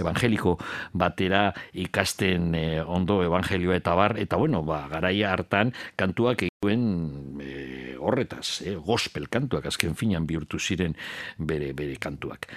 evangeliko 0.00 0.56
batera 0.92 1.52
ikasten 1.72 2.54
eh, 2.56 2.80
ondo 2.80 3.20
evangelioa 3.26 3.76
eta 3.76 3.94
bar, 3.98 4.16
eta 4.18 4.40
bueno, 4.40 4.62
ba, 4.64 4.86
garaia 4.88 5.34
hartan 5.34 5.74
kantuak 5.96 6.46
eguen 6.48 7.40
eh, 7.44 7.87
horretaz, 7.98 8.62
eh, 8.64 8.74
gospel 8.74 9.28
kantuak 9.28 9.66
azken 9.66 9.94
finan 9.94 10.26
bihurtu 10.26 10.58
ziren 10.58 10.94
bere 11.38 11.72
bere 11.72 11.96
kantuak. 12.00 12.48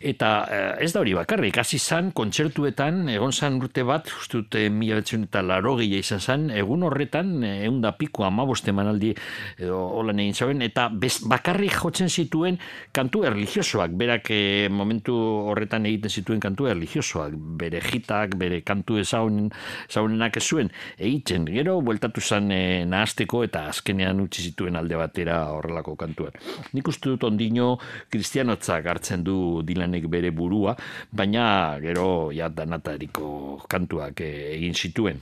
Eta 0.00 0.30
eh, 0.50 0.84
ez 0.84 0.92
da 0.92 1.00
hori 1.00 1.14
bakarrik, 1.14 1.58
hasi 1.58 1.78
zan 1.78 2.12
kontzertuetan, 2.12 3.08
egon 3.08 3.32
zan 3.32 3.60
urte 3.60 3.84
bat, 3.84 4.10
eh, 4.54 4.68
mila 4.70 5.00
betzen 5.00 5.24
eta 5.28 5.42
laro 5.42 5.76
izan 5.80 6.20
zan, 6.20 6.50
egun 6.50 6.82
horretan, 6.82 7.42
eh, 7.44 7.64
egun 7.64 7.80
da 7.80 7.92
piko 7.92 8.24
amabost 8.24 8.68
emanaldi 8.68 9.14
edo 9.58 9.78
holan 10.00 10.20
egin 10.20 10.34
zauen, 10.34 10.62
eta 10.62 10.88
bez, 10.88 11.20
bakarrik 11.28 11.74
jotzen 11.80 12.08
zituen 12.08 12.58
kantu 12.92 13.24
erlijiosoak, 13.28 13.94
berak 13.96 14.30
eh, 14.30 14.68
momentu 14.70 15.14
horretan 15.50 15.86
egiten 15.86 16.10
zituen 16.10 16.40
kantu 16.40 16.68
erlijiosoak, 16.70 17.36
bere 17.60 17.80
jitak, 17.84 18.36
bere 18.40 18.60
kantu 18.66 18.98
ezaunen, 19.00 19.50
ezaunenak 19.88 20.36
ez 20.36 20.44
zuen 20.44 20.70
egiten, 20.98 21.46
gero 21.50 21.78
bueltatu 21.84 22.20
zan 22.20 22.50
eh, 22.54 22.84
nahasteko 22.88 23.44
eta 23.46 23.66
azkenean 23.70 24.20
utzi 24.24 24.48
zituen 24.50 24.76
alde 24.76 24.89
batera 24.98 25.42
horrelako 25.54 25.96
kantuan. 25.96 26.34
Nik 26.72 26.88
uste 26.88 27.12
dut 27.12 27.24
ondino 27.28 27.76
kristianotzak 28.10 28.86
hartzen 28.86 29.24
du 29.24 29.62
dilanek 29.66 30.08
bere 30.10 30.30
burua, 30.30 30.76
baina 31.12 31.78
gero 31.82 32.30
ja 32.34 32.48
danatariko 32.48 33.66
kantuak 33.68 34.20
eh, 34.24 34.54
egin 34.56 34.74
zituen. 34.74 35.20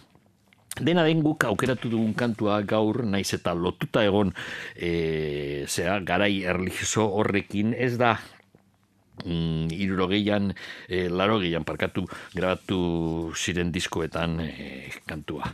Dena 0.78 1.02
den 1.02 1.24
guk 1.24 1.42
aukeratu 1.48 1.90
dugun 1.90 2.14
kantua 2.14 2.60
gaur, 2.62 3.02
naiz 3.02 3.32
eta 3.34 3.54
lotuta 3.54 4.04
egon 4.06 4.30
e, 4.76 5.64
zera, 5.66 5.98
garai 6.06 6.44
erlijioso 6.46 7.08
horrekin, 7.18 7.72
ez 7.74 7.96
da 7.98 8.14
mm, 9.24 9.72
irurogeian, 9.74 10.52
e, 10.88 11.08
larogeian 11.08 11.64
parkatu 11.64 12.06
grabatu 12.34 13.32
ziren 13.36 13.72
diskoetan 13.72 14.38
e, 14.44 14.92
kantua. 15.06 15.50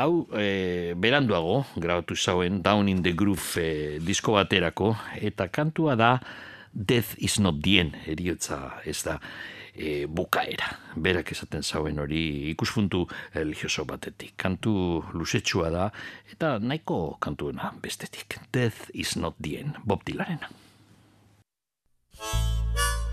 Hau, 0.00 0.26
e, 0.36 0.94
beranduago 0.96 1.64
grabatu 1.76 2.16
zauen 2.16 2.62
Down 2.62 2.88
in 2.88 3.02
the 3.02 3.12
Groove 3.12 3.60
e, 3.60 3.98
disko 4.00 4.38
baterako, 4.38 4.94
eta 5.20 5.48
kantua 5.48 5.96
da 5.96 6.18
Death 6.74 7.14
is 7.22 7.38
not 7.38 7.62
end, 7.70 7.94
eriotza 8.10 8.80
ez 8.84 9.04
da 9.06 9.20
e, 9.74 10.06
bukaera. 10.10 10.72
Berak 10.96 11.30
esaten 11.30 11.62
zauen 11.62 11.98
hori 12.02 12.50
ikuspuntu 12.50 13.04
religioso 13.34 13.84
batetik. 13.86 14.34
Kantu 14.36 15.04
luzetsua 15.14 15.70
da, 15.70 15.88
eta 16.34 16.58
nahiko 16.58 17.16
kantuena 17.22 17.70
bestetik. 17.82 18.40
Death 18.52 18.90
is 18.92 19.14
not 19.16 19.38
end, 19.46 19.78
Bob 19.84 20.02
Dylanena. 20.04 20.63
Música 22.24 23.03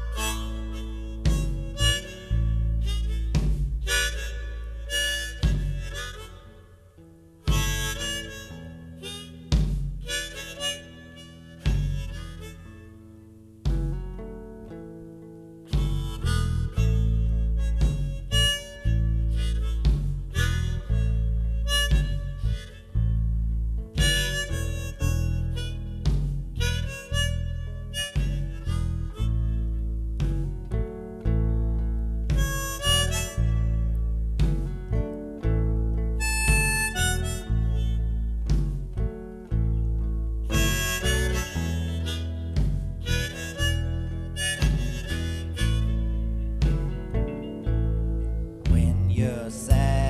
you're 49.12 49.50
sad. 49.50 50.01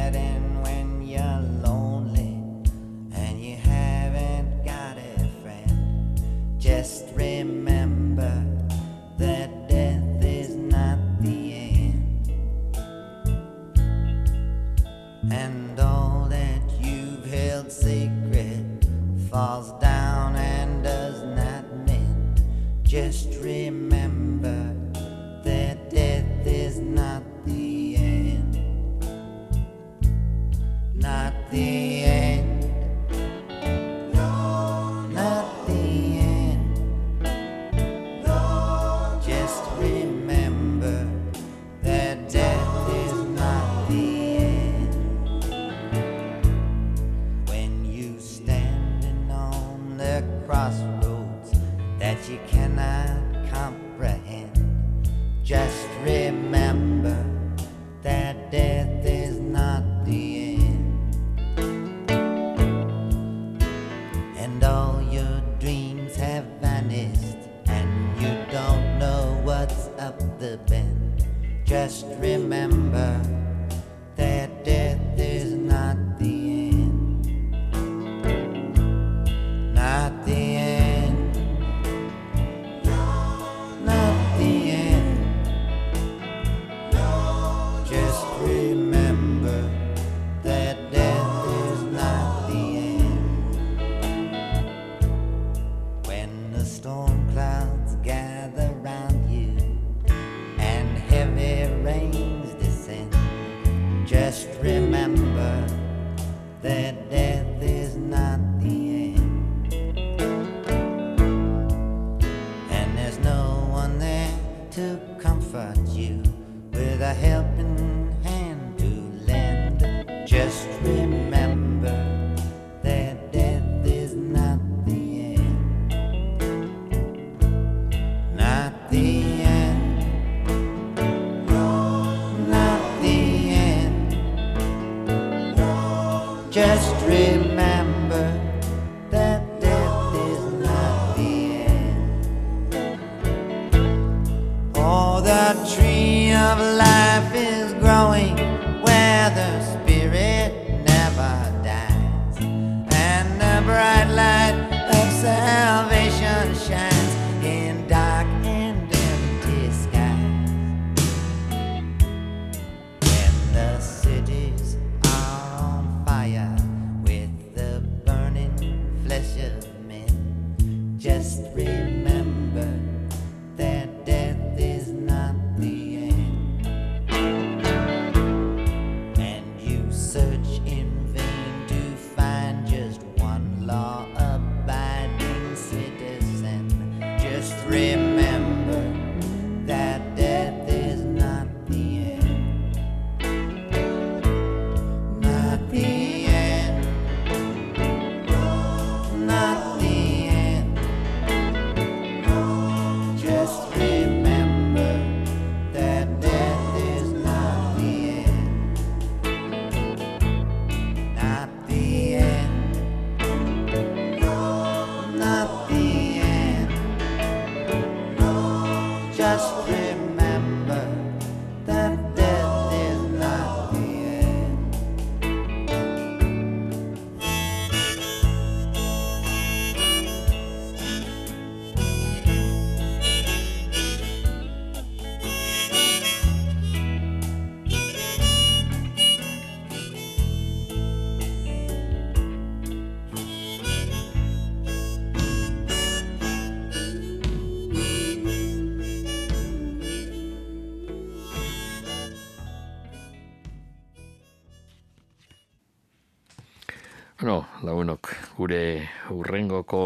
gure 258.42 258.90
urrengoko 259.14 259.82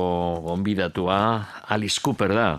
gonbidatua 0.45 1.19
Alice 1.75 1.99
Cooper 2.01 2.31
da. 2.35 2.49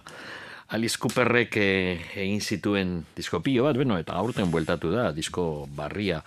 Alice 0.76 0.99
Cooperrek 0.99 1.57
eh, 1.62 1.94
egin 2.18 2.40
zituen 2.42 2.97
disko 3.14 3.38
pio 3.38 3.68
bat, 3.68 3.76
bueno, 3.78 4.01
eta 4.03 4.16
aurten 4.18 4.51
bueltatu 4.51 4.90
da, 4.90 5.12
disko 5.14 5.68
barria 5.78 6.18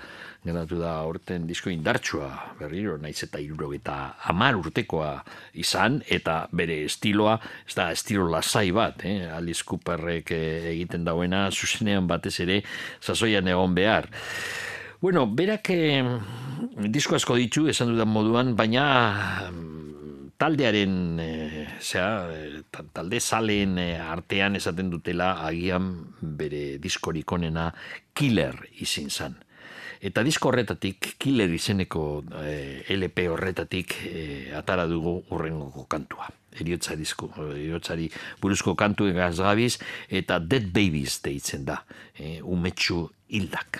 geratu 0.46 0.78
da 0.80 0.94
aurten 1.04 1.44
disko 1.48 1.68
indartsua 1.74 2.30
berriro 2.60 2.96
naiz 2.98 3.18
eta 3.26 3.42
hiru 3.44 3.74
eta 3.76 4.16
hamar 4.30 4.56
urtekoa 4.56 5.12
izan 5.60 6.00
eta 6.08 6.48
bere 6.56 6.86
estiloa 6.86 7.36
ez 7.68 7.76
da 7.76 7.90
estilo 7.92 8.30
lasai 8.32 8.72
bat 8.72 9.04
eh? 9.04 9.28
Alice 9.28 9.68
Cooperrek 9.68 10.32
eh, 10.32 10.72
egiten 10.72 11.04
dauena 11.04 11.50
zuzenean 11.52 12.08
batez 12.08 12.40
ere 12.40 12.62
sasoian 13.02 13.52
egon 13.52 13.76
behar 13.76 14.08
Bueno, 15.02 15.28
berak 15.32 15.70
eh, 15.72 16.04
disko 16.92 17.16
asko 17.16 17.38
ditu, 17.40 17.70
esan 17.72 17.94
dudan 17.94 18.10
moduan, 18.12 18.50
baina 18.60 19.48
mm, 19.48 20.34
taldearen, 20.36 20.96
e, 21.24 21.68
zera, 21.80 22.28
eh, 22.36 22.60
talde 22.92 23.22
zalen 23.24 23.78
eh, 23.80 23.96
artean 23.96 24.58
esaten 24.60 24.90
dutela 24.92 25.38
agian 25.48 25.94
bere 26.20 26.82
diskorik 26.84 27.32
onena 27.32 27.70
Killer 28.12 28.58
izin 28.84 29.08
zan. 29.08 29.38
Eta 30.04 30.20
disko 30.28 30.52
horretatik, 30.52 31.14
Killer 31.16 31.54
izeneko 31.56 32.04
e, 32.44 32.84
LP 32.92 33.30
horretatik 33.32 33.96
e, 34.04 34.24
atara 34.56 34.84
dugu 34.88 35.22
urrengoko 35.32 35.86
kantua. 35.88 36.28
Eriotza 36.60 36.98
disko, 37.00 37.30
eriotzari 37.54 38.10
buruzko 38.42 38.76
kantu 38.76 39.08
egaz 39.14 39.38
gabiz, 39.40 39.78
eta 40.12 40.42
Dead 40.44 40.68
Babies 40.76 41.22
deitzen 41.24 41.64
da, 41.72 41.80
e, 42.20 42.42
umetxu 42.44 43.06
hildak. 43.32 43.80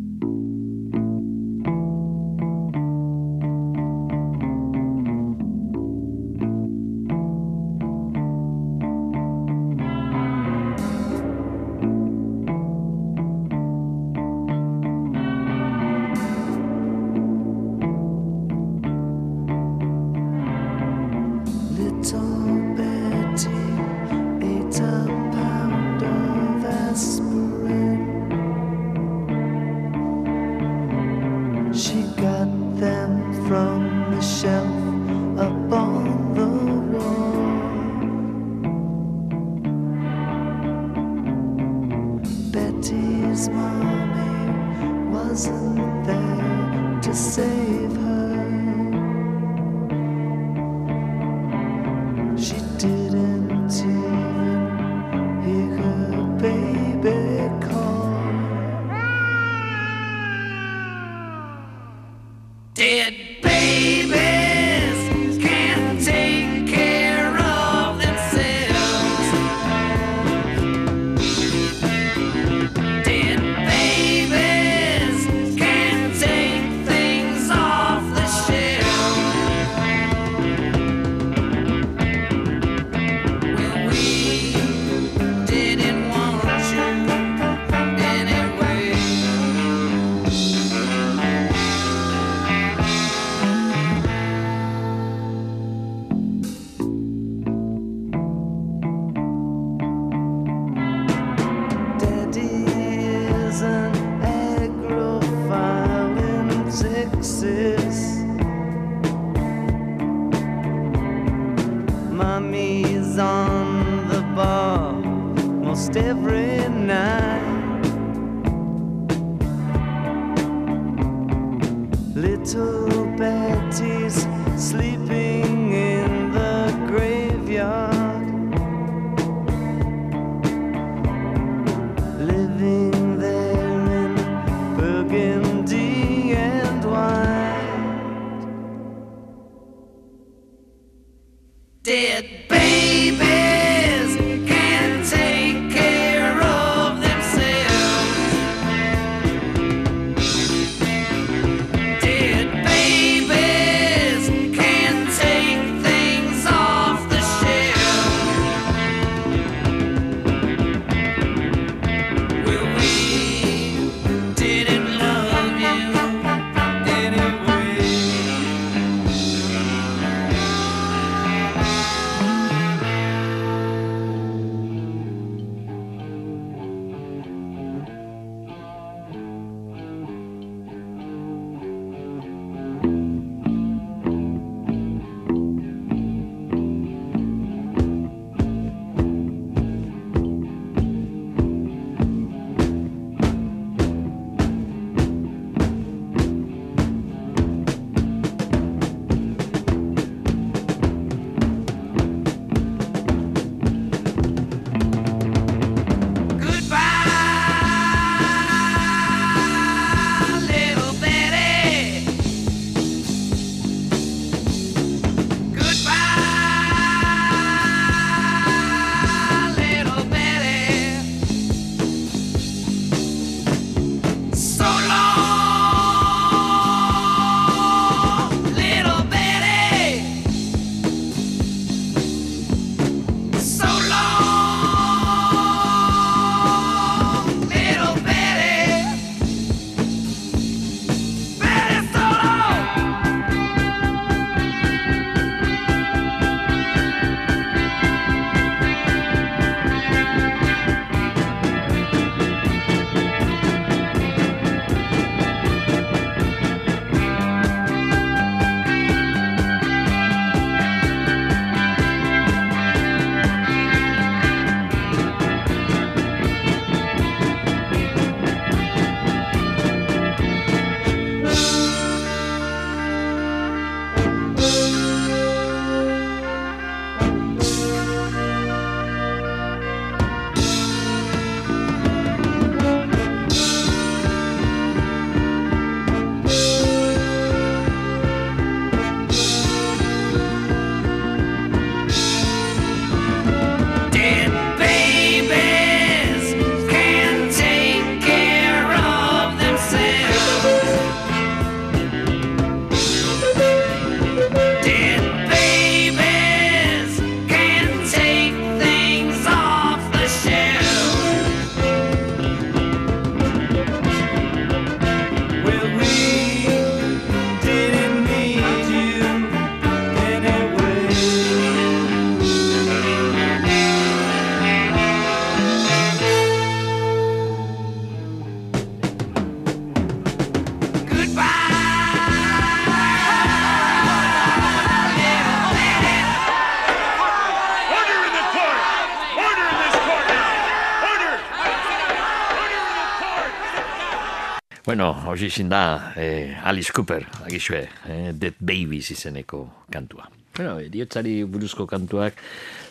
Hausi 345.11 345.27
izin 345.27 345.49
da 345.51 345.91
eh, 345.99 346.39
Alice 346.47 346.71
Cooper, 346.71 347.03
agixue, 347.27 347.65
eh, 347.91 348.13
Dead 348.15 348.37
Babies 348.39 348.93
izeneko 348.93 349.41
kantua. 349.67 350.05
Bueno, 350.37 350.53
eriotzari 350.63 351.25
buruzko 351.27 351.65
kantuak, 351.67 352.15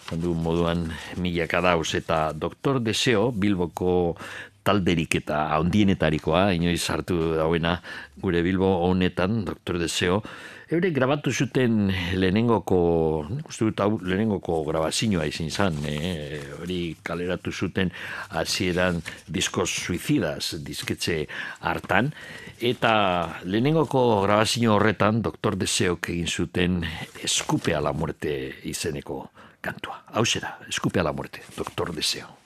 zandu 0.08 0.32
moduan 0.32 0.86
milaka 1.20 1.60
dauz, 1.60 1.90
eta 1.98 2.32
Doktor 2.32 2.80
Deseo, 2.80 3.26
Bilboko 3.36 4.16
talderik 4.64 5.18
eta 5.20 5.50
handienetarikoa, 5.58 6.54
inoiz 6.56 6.80
hartu 6.88 7.18
dauena, 7.36 7.74
gure 8.16 8.40
Bilbo 8.40 8.72
honetan, 8.86 9.42
Doktor 9.44 9.76
Deseo, 9.84 10.22
Eure 10.70 10.92
grabatu 10.94 11.32
zuten 11.34 11.88
lehenengoko, 12.14 12.76
uste 13.50 13.66
dut 13.66 13.80
hau 13.82 13.96
lehenengoko 14.06 14.60
grabazioa 14.68 15.24
izin 15.26 15.50
zan, 15.50 15.80
eh? 15.90 16.38
hori 16.60 16.94
kaleratu 17.02 17.50
zuten 17.50 17.90
hasieran 18.38 19.02
diskos 19.26 19.66
suicidas, 19.74 20.52
disketxe 20.62 21.24
hartan, 21.66 22.12
eta 22.62 22.94
lehenengoko 23.50 24.22
grabazio 24.22 24.76
horretan, 24.76 25.18
Doktor 25.26 25.58
Deseok 25.58 26.12
egin 26.14 26.30
zuten 26.30 26.84
Eskupe 27.18 27.74
a 27.74 27.82
la 27.82 27.90
muerte 27.90 28.36
izeneko 28.70 29.24
kantua. 29.60 30.04
Hau 30.14 30.22
zera, 30.22 30.60
Eskupe 30.70 31.02
a 31.02 31.10
la 31.10 31.12
muerte, 31.12 31.42
Doktor 31.56 31.90
Deseo. 31.98 32.39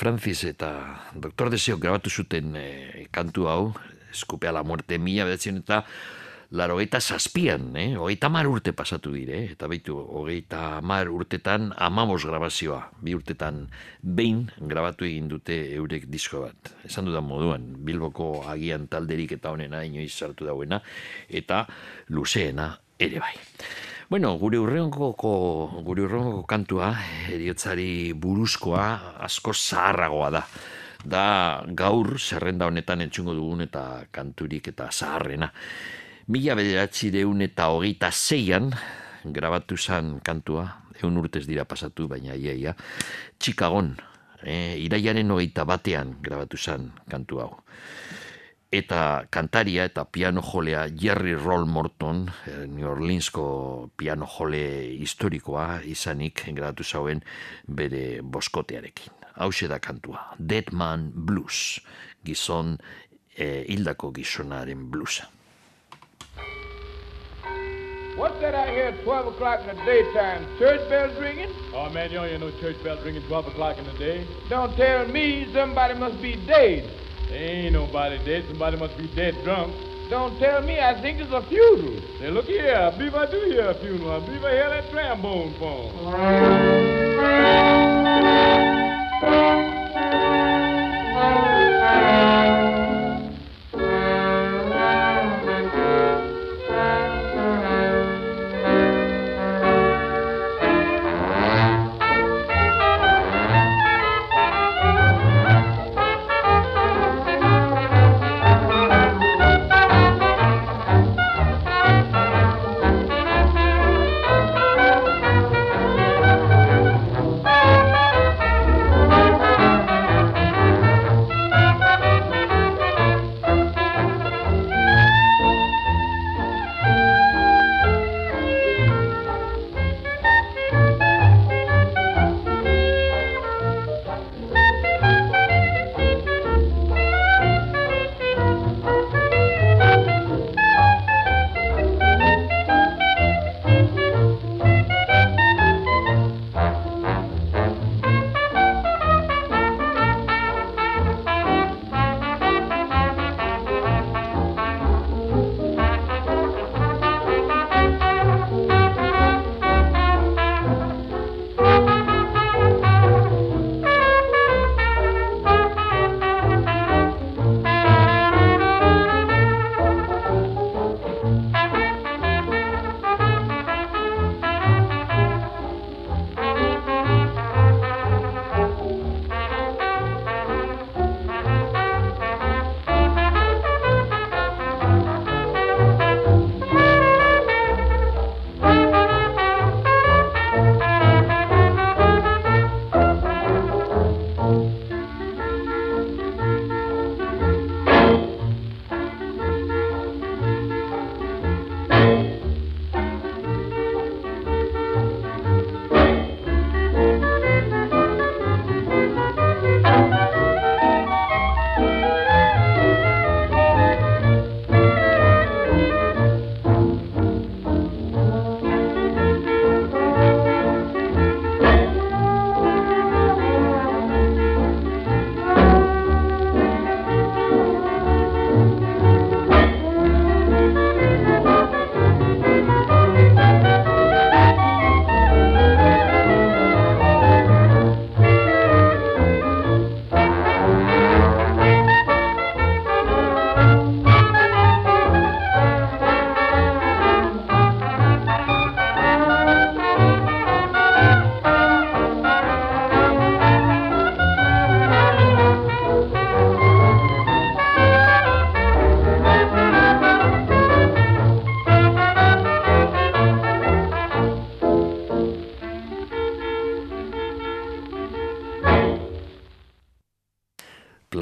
Francis 0.00 0.46
eta 0.48 0.70
Doktor 1.12 1.50
Deseo 1.52 1.76
grabatu 1.76 2.08
zuten 2.08 2.54
eh, 2.56 3.06
kantu 3.12 3.50
hau, 3.52 3.64
Eskupe 4.10 4.48
a 4.48 4.52
la 4.56 4.62
muerte 4.64 4.96
mila 4.98 5.26
bedatzen 5.28 5.60
eta 5.60 5.82
larogeita 6.56 6.98
zazpian, 6.98 7.68
eh? 7.76 7.92
hogeita 8.00 8.30
mar 8.32 8.48
urte 8.48 8.72
pasatu 8.72 9.12
dire, 9.12 9.36
eh? 9.36 9.50
eta 9.52 9.68
baitu, 9.70 9.94
hogeita 10.00 10.80
mar 10.80 11.12
urtetan 11.12 11.68
amamos 11.76 12.24
grabazioa, 12.24 12.80
bi 12.98 13.14
urtetan 13.14 13.66
behin 14.02 14.48
grabatu 14.72 15.04
egin 15.06 15.28
dute 15.30 15.60
eurek 15.76 16.08
disko 16.10 16.46
bat. 16.48 16.72
Esan 16.88 17.06
dudan 17.06 17.28
moduan, 17.28 17.68
Bilboko 17.84 18.32
agian 18.50 18.88
talderik 18.90 19.36
eta 19.36 19.52
honena 19.52 19.84
inoiz 19.86 20.10
sartu 20.16 20.48
dauena, 20.48 20.80
eta 21.28 21.66
luzeena 22.08 22.72
ere 22.98 23.20
bai. 23.22 23.36
Bueno, 24.10 24.32
gure 24.42 24.58
urrengoko, 24.58 25.28
gure 25.86 26.02
urrengoko 26.02 26.40
kantua, 26.50 26.88
eriotzari 27.30 28.10
buruzkoa, 28.18 28.86
asko 29.22 29.52
zaharragoa 29.54 30.30
da. 30.34 30.40
Da 31.06 31.22
gaur 31.78 32.16
zerrenda 32.18 32.66
honetan 32.66 33.04
entzungo 33.06 33.36
dugun 33.38 33.62
eta 33.68 33.84
kanturik 34.10 34.66
eta 34.72 34.88
zaharrena. 34.90 35.52
Mila 36.26 36.58
bederatzi 36.58 37.12
deun 37.14 37.46
eta 37.46 37.68
hogeita 37.70 38.10
zeian, 38.10 38.72
grabatu 39.22 39.78
zan 39.78 40.16
kantua, 40.26 40.66
egun 40.98 41.22
urtez 41.22 41.44
dira 41.46 41.62
pasatu, 41.62 42.08
baina 42.10 42.34
ia, 42.34 42.50
ia, 42.50 42.74
Chicagon, 43.38 43.94
e, 44.42 44.74
iraiaren 44.88 45.30
hogeita 45.30 45.62
batean 45.62 46.16
grabatu 46.18 46.58
zan 46.58 46.90
kantu 47.06 47.44
hau 47.46 47.52
eta 48.70 49.26
kantaria 49.30 49.84
eta 49.84 50.04
piano 50.04 50.42
jolea 50.42 50.86
Jerry 50.94 51.34
Roll 51.34 51.66
Morton, 51.66 52.30
eh, 52.46 52.66
New 52.66 52.86
Orleansko 52.86 53.90
piano 53.96 54.26
jole 54.26 54.62
historikoa 55.02 55.80
izanik 55.84 56.44
grabatu 56.54 56.84
zauen 56.84 57.22
bere 57.66 58.22
boskotearekin. 58.22 59.12
Hau 59.34 59.50
da 59.68 59.78
kantua, 59.78 60.34
Dead 60.38 60.70
Man 60.72 61.10
Blues, 61.14 61.80
gizon 62.24 62.78
eh, 63.36 63.64
hildako 63.68 64.12
gizonaren 64.12 64.90
bluesa. 64.90 65.26
What's 68.16 68.38
that 68.40 68.54
I 68.54 68.70
hear 68.70 68.88
at 68.88 69.02
12 69.02 69.28
o'clock 69.28 69.60
in 69.60 69.76
the 69.76 69.84
daytime? 69.84 70.44
Church 70.58 70.86
bells 70.90 71.18
ringing? 71.18 71.48
Oh 71.72 71.88
man, 71.88 72.10
you 72.10 72.18
don't 72.18 72.28
hear 72.28 72.38
no 72.38 72.50
church 72.60 72.76
bells 72.84 73.02
ringing 73.02 73.22
12 73.22 73.48
o'clock 73.48 73.78
in 73.78 73.84
the 73.84 73.98
day. 73.98 74.26
Don't 74.50 74.76
tell 74.76 75.08
me 75.08 75.48
somebody 75.54 75.94
must 75.94 76.20
be 76.20 76.36
dead. 76.46 76.99
Ain't 77.32 77.72
nobody 77.72 78.18
dead. 78.24 78.44
Somebody 78.48 78.76
must 78.76 78.96
be 78.98 79.06
dead 79.14 79.34
drunk. 79.44 79.72
Don't 80.10 80.36
tell 80.40 80.60
me 80.62 80.80
I 80.80 81.00
think 81.00 81.20
it's 81.20 81.30
a 81.32 81.42
funeral. 81.48 82.00
Say, 82.18 82.30
look 82.30 82.46
here, 82.46 82.74
I 82.74 82.90
believe 82.90 83.14
I 83.14 83.30
do 83.30 83.40
hear 83.48 83.70
a 83.70 83.74
funeral. 83.74 84.20
I 84.20 84.26
believe 84.26 84.44
I 84.44 84.50
hear 84.52 84.68
that 84.70 84.90
trombone 84.90 85.54
phone. 85.60 87.76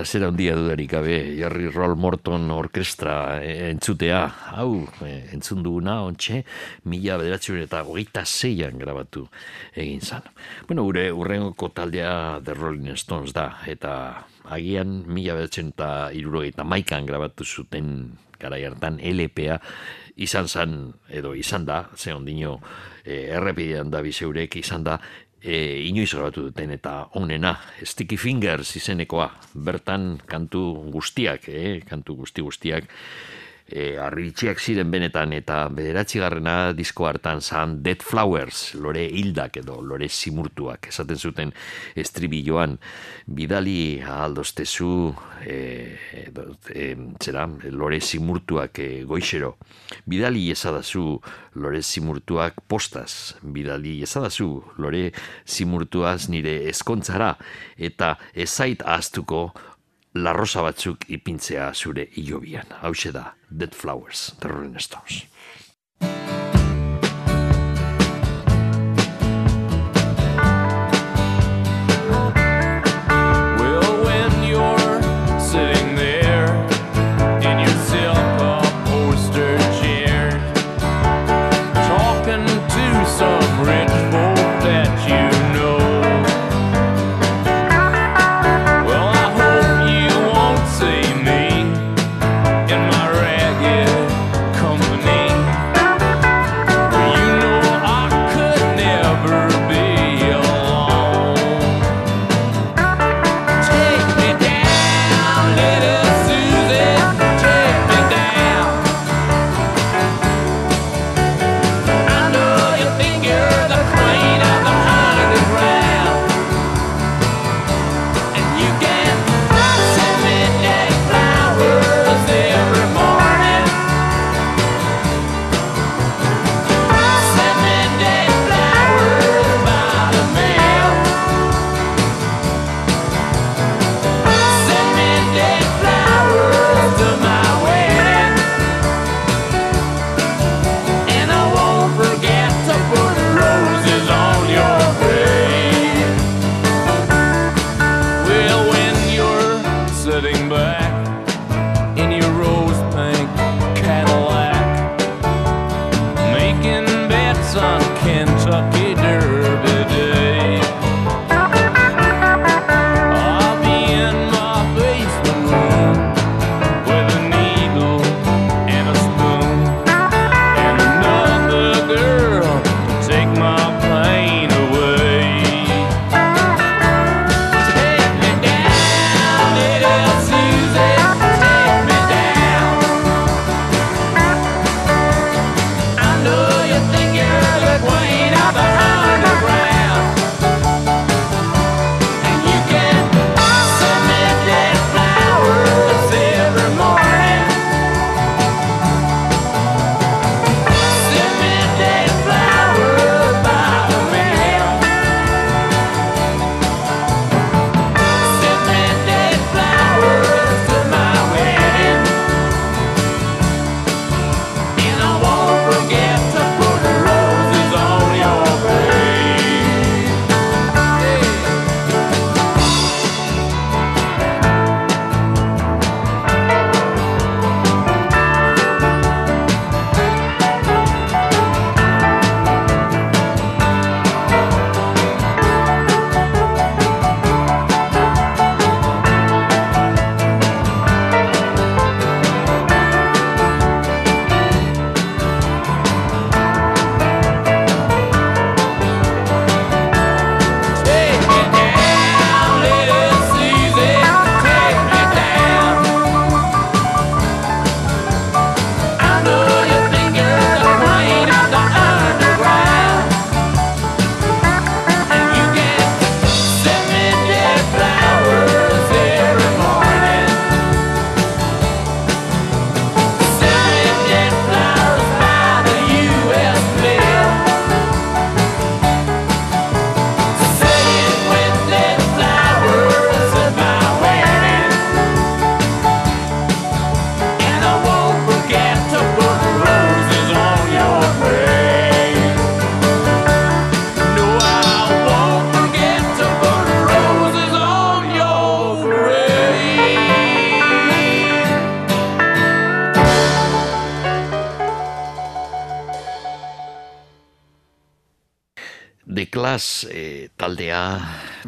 plazera 0.09 0.31
handia 0.31 0.55
dudarik 0.57 0.89
gabe, 0.89 1.17
Jerry 1.37 1.67
Roll 1.69 1.95
Morton 2.01 2.47
orkestra 2.51 3.43
eh, 3.45 3.69
entzutea, 3.69 4.23
hau, 4.57 4.87
eh, 5.05 5.29
entzun 5.37 5.61
duguna, 5.61 5.99
ontxe, 6.09 6.39
mila 6.89 7.19
bederatziun 7.21 7.61
eta 7.67 7.83
hogeita 7.85 8.23
zeian 8.25 8.81
grabatu 8.81 9.27
egin 9.77 10.01
zan. 10.01 10.25
Bueno, 10.65 10.87
gure 10.89 11.11
urrengoko 11.13 11.69
taldea 11.77 12.41
The 12.41 12.57
Rolling 12.57 12.97
Stones 12.97 13.35
da, 13.37 13.59
eta 13.69 13.93
agian 14.49 15.03
mila 15.05 15.37
bederatziun 15.37 15.75
eta 15.75 15.91
irurogeita 16.17 16.65
maikan 16.65 17.05
grabatu 17.05 17.45
zuten 17.45 18.17
garai 18.41 18.63
hartan 18.65 18.97
LPA 19.05 19.61
izan 20.17 20.49
zan, 20.49 20.79
edo 21.13 21.35
izan 21.37 21.69
da, 21.69 21.83
ze 21.97 22.15
ondino 22.17 22.63
eh, 23.05 23.29
errepidean 23.37 23.93
da 23.93 24.01
bizeurek 24.01 24.57
izan 24.57 24.89
da, 24.89 24.97
e, 25.43 25.87
inoiz 25.89 26.11
grabatu 26.13 26.49
duten 26.49 26.73
eta 26.75 27.09
onena, 27.19 27.55
Sticky 27.83 28.19
Fingers 28.19 28.75
izenekoa, 28.81 29.29
bertan 29.55 30.17
kantu 30.27 30.63
guztiak, 30.93 31.49
eh, 31.49 31.81
kantu 31.89 32.19
guzti 32.23 32.45
guztiak, 32.45 32.89
e, 33.69 33.97
arritxiak 34.01 34.61
ziren 34.61 34.91
benetan 34.91 35.33
eta 35.37 35.67
bederatzigarrena 35.73 36.73
disko 36.77 37.07
hartan 37.09 37.41
zan 37.41 37.79
Dead 37.85 38.03
Flowers, 38.05 38.75
lore 38.75 39.05
hildak 39.07 39.61
edo 39.61 39.79
lore 39.85 40.09
simurtuak 40.09 40.89
esaten 40.91 41.19
zuten 41.19 41.53
estribilloan. 41.97 42.79
Bidali 43.27 44.01
aldoztezu 44.03 44.91
e, 45.45 45.59
edo, 46.25 46.49
e, 46.73 46.95
zera, 47.23 47.47
lore 47.71 48.01
simurtuak 48.01 48.81
e, 48.83 48.89
goixero. 49.09 49.57
Bidali 50.09 50.49
ezadazu 50.55 51.19
lore 51.59 51.83
simurtuak 51.83 52.63
postaz. 52.69 53.35
Bidali 53.43 53.99
ezadazu 54.07 54.51
lore 54.79 55.11
simurtuaz 55.45 56.29
nire 56.33 56.59
eskontzara 56.73 57.35
eta 57.77 58.17
ezait 58.35 58.83
ahaztuko 58.87 59.51
larrosa 60.23 60.63
batzuk 60.67 61.07
ipintzea 61.09 61.71
zure 61.75 62.09
ilobian. 62.21 62.67
Hau 62.83 62.93
da, 63.13 63.35
Dead 63.51 63.75
Flowers, 63.75 64.35
Terrorin 64.41 64.79
Stones. 64.81 65.25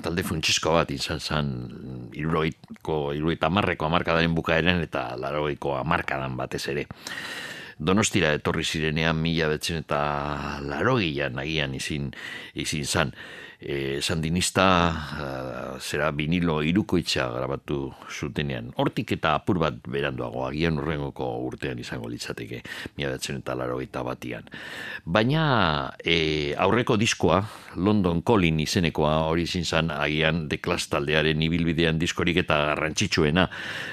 talde 0.04 0.24
funtsesko 0.26 0.74
bat 0.74 0.90
izan 0.94 1.20
zen 1.20 1.52
iruroiko, 2.16 3.12
iruroita 3.16 3.50
amarreko 3.50 3.88
amarkadaren 3.88 4.34
bukaeren 4.34 4.82
eta 4.84 5.10
laroiko 5.20 5.76
amarkadan 5.78 6.36
batez 6.38 6.66
ere. 6.72 6.86
Donostira 7.80 8.34
etorri 8.36 8.64
zirenean 8.64 9.16
mila 9.16 9.48
betzen 9.48 9.80
eta 9.80 10.00
laroian 10.60 11.38
agian 11.40 11.74
izin, 11.74 12.10
izin 12.54 12.84
zan. 12.84 13.14
E, 13.60 13.72
eh, 13.72 13.96
sandinista 14.00 14.66
zera 15.80 16.10
vinilo 16.14 16.60
irukoitza 16.62 17.26
grabatu 17.34 17.90
zutenean. 18.10 18.72
Hortik 18.76 19.16
eta 19.16 19.34
apur 19.34 19.58
bat 19.58 19.80
beranduago, 19.88 20.46
agian 20.46 20.78
urrengoko 20.78 21.26
urtean 21.48 21.78
izango 21.78 22.08
litzateke, 22.08 22.62
mila 22.96 23.16
eta 23.16 23.54
laro 23.54 23.80
eta 23.80 24.02
batian. 24.06 24.46
Baina 25.04 25.92
e, 26.04 26.54
aurreko 26.56 26.96
diskoa, 27.00 27.42
London 27.76 28.22
Colin 28.22 28.60
izenekoa 28.60 29.26
hori 29.26 29.42
izin 29.48 29.64
agian 29.64 29.90
agian 30.20 30.48
deklas 30.48 30.88
taldearen 30.92 31.40
ibilbidean 31.42 31.98
diskorik 31.98 32.42
eta 32.44 32.58
garrantzitsuena, 32.72 33.48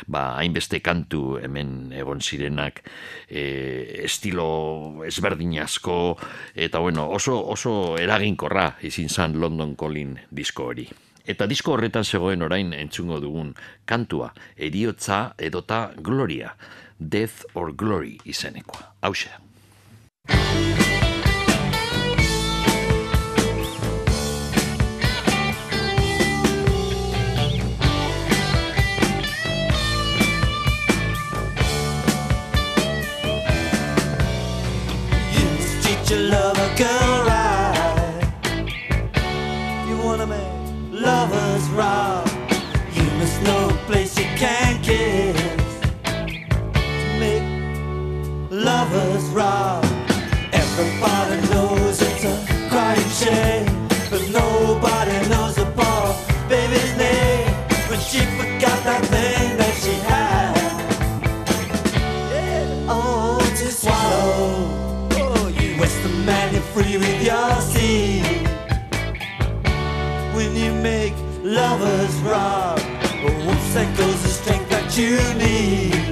ba, 0.08 0.38
hainbeste 0.38 0.82
kantu 0.84 1.38
hemen 1.42 1.94
egon 1.96 2.22
zirenak, 2.22 2.84
e, 3.30 4.04
estilo 4.04 5.04
ezberdinazko, 5.08 6.18
eta 6.56 6.80
bueno, 6.80 7.10
oso, 7.10 7.40
oso 7.40 7.98
eraginkorra 7.98 8.76
izin 8.82 9.10
zan 9.10 9.40
London 9.40 9.76
Colin 9.76 10.18
disko 10.32 10.72
hori. 10.72 11.07
Eta 11.28 11.46
disko 11.46 11.74
horretan 11.76 12.06
zegoen 12.08 12.42
orain 12.46 12.72
entzungo 12.74 13.20
dugun 13.20 13.54
kantua, 13.86 14.32
eriotza 14.56 15.34
edota 15.38 15.92
gloria, 16.00 16.54
death 16.98 17.44
or 17.54 17.74
glory 17.76 18.18
izenekoa. 18.26 18.94
Hau 19.02 19.14
your 36.10 36.30
love 36.30 36.57
rob. 41.78 42.28
You 42.96 43.04
must 43.20 43.42
know 43.44 43.70
a 43.70 43.78
place 43.86 44.18
you 44.18 44.26
can 44.36 44.82
kiss. 44.82 45.40
To 47.02 47.20
make 47.20 47.46
lovers 48.50 49.26
rob. 49.26 49.86
Everybody 50.52 51.38
knows 51.54 52.02
it's 52.02 52.24
a 52.24 52.36
crying 52.70 53.10
shame. 53.10 53.57
you 74.98 75.16
need. 75.36 76.07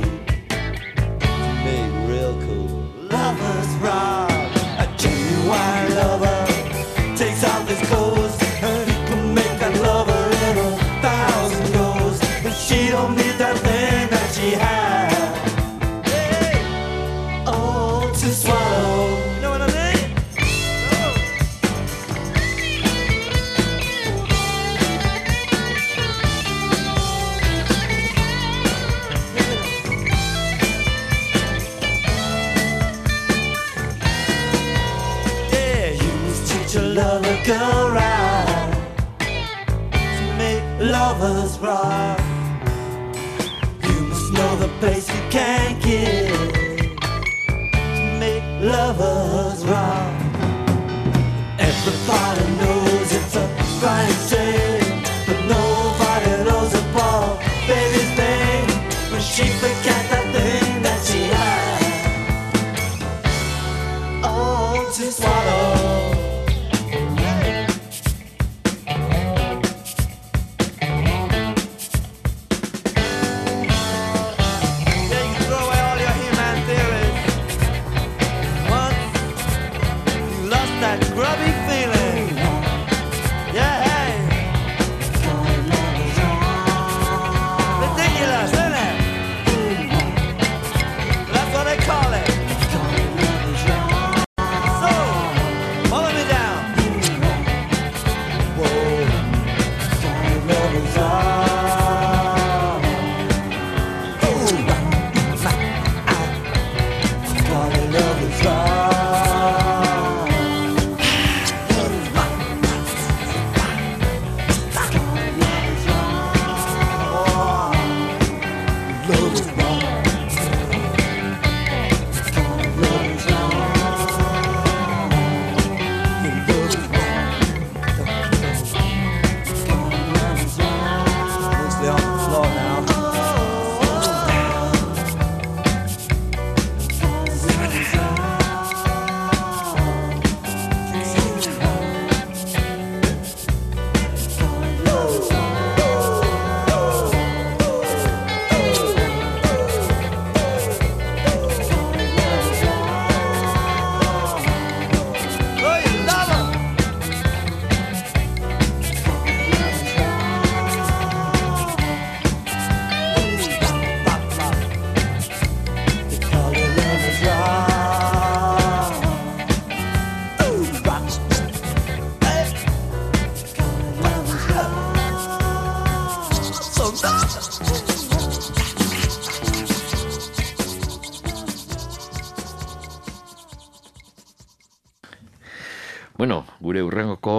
gure 186.75 186.83
urrengoko 186.83 187.35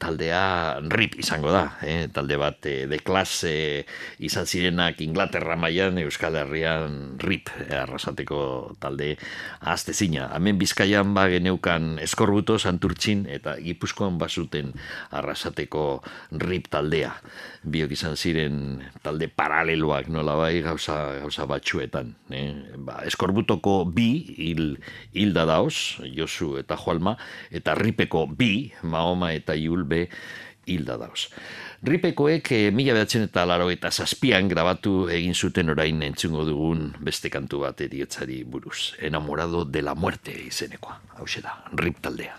taldea 0.00 0.80
RIP 0.88 1.18
izango 1.20 1.52
da, 1.52 1.66
eh? 1.84 2.08
talde 2.08 2.38
bat 2.40 2.64
de 3.24 3.24
klase 3.24 3.86
izan 4.20 4.46
zirenak 4.46 5.00
Inglaterra 5.00 5.56
mailan 5.56 5.98
Euskal 5.98 6.36
Herrian 6.36 7.16
rip 7.18 7.48
eh, 7.56 7.72
arrasateko 7.72 8.76
talde 8.78 9.16
aztezina. 9.60 10.28
Hemen 10.36 10.58
bizkaian 10.58 11.14
ba 11.14 11.26
geneukan 11.28 11.98
eskorbuto, 11.98 12.58
santurtzin 12.58 13.26
eta 13.26 13.56
gipuzkoan 13.56 14.18
basuten 14.18 14.74
arrasateko 15.10 16.02
rip 16.36 16.68
taldea. 16.68 17.14
Biok 17.64 17.96
izan 17.96 18.16
ziren 18.16 18.82
talde 19.02 19.28
paraleloak 19.28 20.08
nola 20.12 20.36
bai 20.36 20.60
gauza, 20.60 21.20
gauza 21.22 21.46
batxuetan. 21.48 22.14
Eh? 22.30 22.76
Ba, 22.76 23.00
eskorbutoko 23.08 23.84
bi 23.88 24.36
hil, 24.36 24.76
hilda 25.14 25.46
daoz, 25.48 26.04
Josu 26.12 26.58
eta 26.60 26.76
Jualma, 26.76 27.16
eta 27.50 27.74
ripeko 27.74 28.26
bi, 28.28 28.72
Mahoma 28.82 29.32
eta 29.32 29.56
Iulbe, 29.56 30.08
hilda 30.66 30.96
daoz. 31.00 31.28
Ripekoek 31.84 32.48
eh, 32.56 32.70
mila 32.72 32.94
behatzen 32.96 33.26
eta 33.26 33.42
laro 33.44 33.66
eta 33.68 33.90
zazpian 33.92 34.46
grabatu 34.48 35.10
egin 35.12 35.34
zuten 35.36 35.68
orain 35.68 35.98
entzungo 36.06 36.46
dugun 36.48 36.86
beste 37.04 37.28
kantu 37.28 37.60
bat 37.66 37.82
eriotzari 37.84 38.38
buruz. 38.48 38.94
Enamorado 39.04 39.66
de 39.68 39.82
la 39.84 39.92
muerte 39.94 40.32
izenekoa. 40.46 40.96
Hau 41.18 41.28
da, 41.44 41.58
rip 41.76 42.00
taldea. 42.00 42.38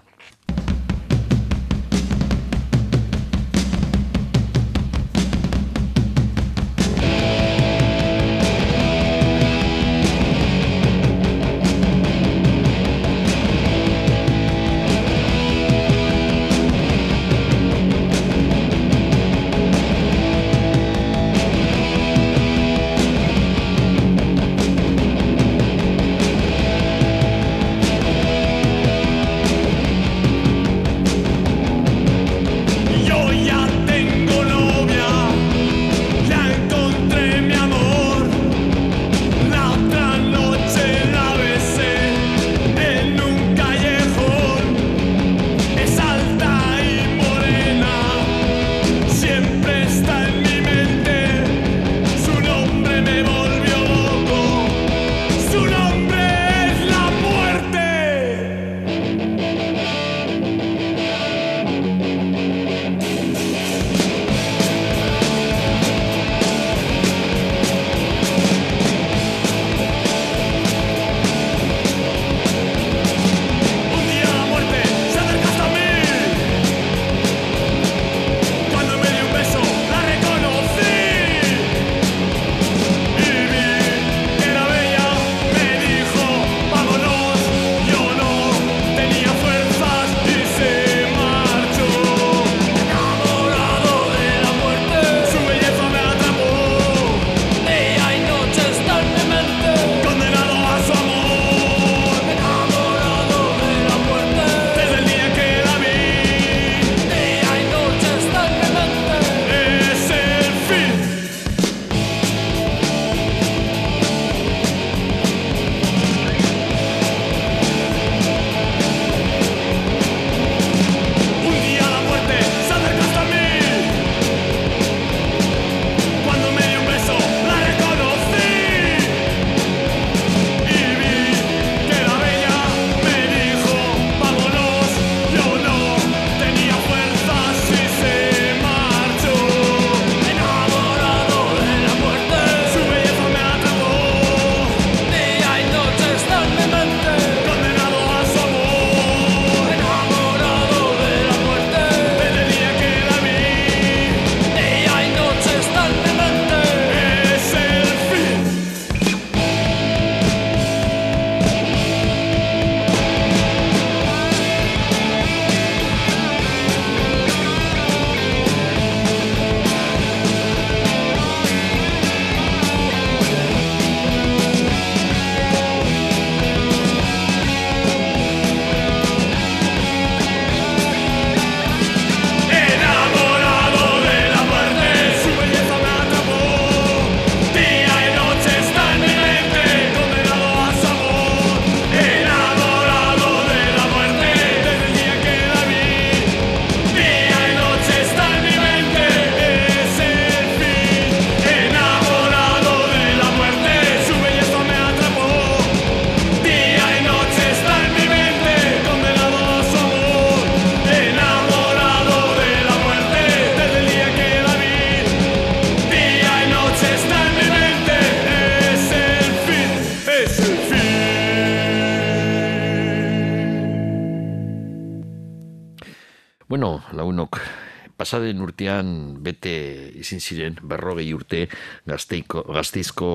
Urtean 228.56 229.20
bete 229.20 229.92
izin 230.00 230.22
ziren 230.24 230.56
berrogei 230.64 231.12
urte 231.14 231.50
gazteiko, 231.86 232.46
gazteizko 232.56 233.10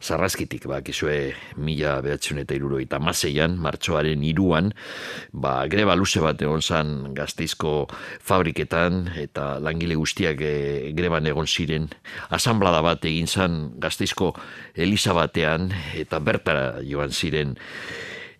zarrazkitik, 0.00 0.64
ba, 0.64 0.80
kizue 0.80 1.34
mila 1.60 2.00
behatzen 2.00 2.40
eta 2.40 2.56
irurogeita 2.56 2.98
maseian, 2.98 3.58
martxoaren 3.60 4.24
iruan, 4.24 4.72
ba, 5.32 5.66
greba 5.68 5.94
luze 5.94 6.20
bat 6.24 6.40
egon 6.40 6.62
zan 6.64 7.12
gazteizko 7.12 7.90
fabriketan 8.24 9.10
eta 9.20 9.58
langile 9.60 9.98
guztiak 10.00 10.40
e, 10.40 10.92
greban 10.96 11.28
egon 11.28 11.46
ziren, 11.46 11.90
asamblada 12.30 12.80
bat 12.80 13.04
egin 13.04 13.28
zan 13.28 13.74
gazteizko 13.76 14.32
eliza 14.74 15.12
batean 15.12 15.74
eta 15.94 16.24
bertara 16.24 16.80
joan 16.80 17.12
ziren 17.12 17.58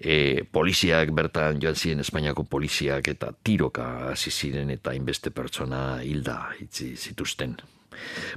e, 0.01 0.44
poliziak 0.52 1.12
bertan 1.16 1.60
joan 1.62 1.77
ziren 1.77 2.01
Espainiako 2.01 2.47
poliziak 2.48 3.12
eta 3.12 3.35
tiroka 3.44 4.10
hasi 4.10 4.32
ziren 4.32 4.70
eta 4.72 4.94
inbeste 4.97 5.31
pertsona 5.31 6.01
hilda 6.02 6.40
itzi 6.60 6.94
zituzten. 6.97 7.59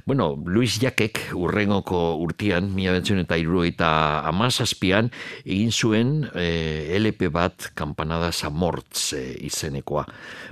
Bueno, 0.04 0.34
Luis 0.44 0.76
Jakek 0.82 1.20
urrengoko 1.32 2.18
urtian, 2.20 2.68
mila 2.74 2.92
bentzen 2.92 3.22
eta 3.22 3.38
irurogeita 3.40 3.88
amazazpian, 4.28 5.10
egin 5.44 5.72
zuen 5.72 6.12
e, 6.34 6.98
LP 6.98 7.30
bat 7.32 7.70
Kampanadas 7.78 8.44
Amortz 8.44 9.14
e, 9.16 9.24
izenekoa. 9.48 10.04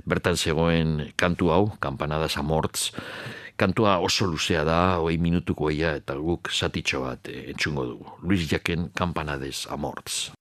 Bertan 0.09 0.37
zegoen 0.37 1.11
kantu 1.19 1.53
hau, 1.53 1.63
Kampanadas 1.83 2.37
Amortz, 2.41 2.89
kantua 3.59 3.99
oso 4.01 4.25
luzea 4.25 4.63
da, 4.65 4.81
hoi 5.03 5.19
minutuko 5.21 5.69
eia, 5.69 5.93
eta 6.01 6.17
guk 6.17 6.49
satitxo 6.49 7.05
bat 7.05 7.29
e, 7.29 7.51
entzungo 7.53 7.85
dugu. 7.91 8.15
Luis 8.23 8.47
Jaken 8.49 8.89
Kampanades 8.97 9.67
Amortz. 9.69 10.31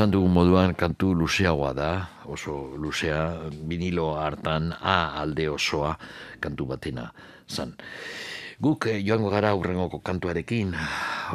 Esan 0.00 0.16
dugun 0.16 0.32
moduan 0.32 0.72
kantu 0.72 1.12
luzeagoa 1.12 1.74
da, 1.76 1.90
oso 2.24 2.72
luzea, 2.72 3.52
vinilo 3.68 4.16
hartan 4.16 4.72
A 4.72 5.20
alde 5.20 5.44
osoa 5.52 5.92
kantu 6.40 6.64
batena 6.72 7.04
zan. 7.44 7.76
Guk 8.56 8.88
eh, 8.88 9.04
joango 9.04 9.28
gara 9.28 9.52
aurrengoko 9.52 10.00
kantuarekin, 10.00 10.72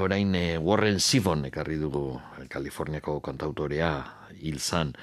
orain 0.01 0.33
eh, 0.33 0.57
Warren 0.57 0.97
Zevon 0.97 1.45
ekarri 1.45 1.77
dugu 1.77 2.17
Kaliforniako 2.49 3.19
kantautorea 3.21 3.91
hil 4.41 4.57
zan. 4.57 4.97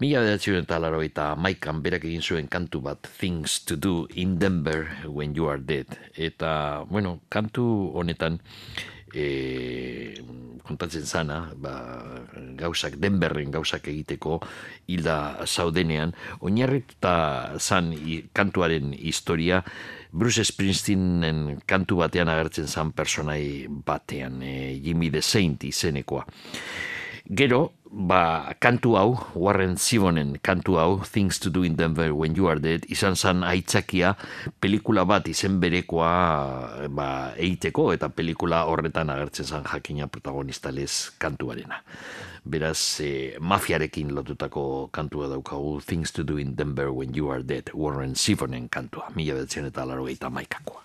Mila 0.00 0.24
bederatzen 0.24 0.64
eta 0.64 0.80
laro 0.80 1.04
eta 1.04 1.34
maikan 1.36 1.84
berak 1.84 2.08
egin 2.08 2.24
zuen 2.24 2.48
kantu 2.48 2.80
bat 2.88 3.04
Things 3.04 3.68
to 3.68 3.76
do 3.76 4.08
in 4.16 4.38
Denver 4.40 4.88
when 5.04 5.36
you 5.36 5.44
are 5.52 5.60
dead. 5.60 5.92
Eta, 6.16 6.88
bueno, 6.88 7.20
kantu 7.28 7.92
honetan 7.92 8.40
e, 9.14 10.24
kontatzen 10.64 11.06
zana, 11.06 11.48
ba, 11.56 11.87
gauzak, 12.58 12.98
Denverren 13.00 13.52
gauzak 13.54 13.88
egiteko 13.88 14.40
hilda 14.88 15.46
zaudenean, 15.46 16.14
oinarrituta 16.40 17.58
zan 17.58 17.94
kantuaren 18.36 18.92
historia, 18.92 19.62
Bruce 20.12 20.44
Springsteenen 20.44 21.60
kantu 21.68 22.02
batean 22.02 22.30
agertzen 22.32 22.68
zan 22.68 22.92
personai 22.96 23.66
batean, 23.68 24.42
e, 24.42 24.78
Jimmy 24.82 25.10
the 25.10 25.22
Saint 25.22 25.64
izenekoa. 25.64 26.24
Gero, 27.28 27.74
ba, 27.92 28.56
kantu 28.56 28.94
hau, 28.96 29.10
Warren 29.36 29.76
Zivonen 29.76 30.38
kantu 30.40 30.78
hau, 30.80 31.04
Things 31.04 31.36
to 31.40 31.50
do 31.50 31.60
in 31.62 31.76
Denver 31.76 32.14
when 32.16 32.32
you 32.34 32.48
are 32.48 32.56
dead, 32.56 32.88
izan 32.88 33.20
zan 33.20 33.44
aitzakia 33.44 34.14
pelikula 34.60 35.04
bat 35.04 35.28
izen 35.28 35.60
berekoa 35.60 36.88
ba, 36.88 37.08
eiteko, 37.36 37.92
eta 37.92 38.08
pelikula 38.08 38.64
horretan 38.64 39.12
agertzen 39.12 39.44
zan 39.44 39.68
jakina 39.68 40.08
protagonista 40.08 40.72
lez 40.72 41.12
kantuarena. 41.20 41.84
Beraz, 42.44 43.00
eh, 43.00 43.36
mafiarekin 43.40 44.14
lotutako 44.14 44.88
kantua 44.92 45.28
daukagu, 45.28 45.80
Things 45.80 46.12
to 46.12 46.24
do 46.24 46.38
in 46.38 46.54
Denver 46.54 46.92
when 46.92 47.14
you 47.14 47.30
are 47.30 47.42
dead, 47.42 47.70
Warren 47.74 48.14
Zivonen 48.14 48.68
kantua, 48.68 49.10
mila 49.14 49.34
betzen 49.34 49.66
eta 49.66 49.84
laro 49.84 50.08
eta 50.08 50.30
maikakoa. 50.30 50.82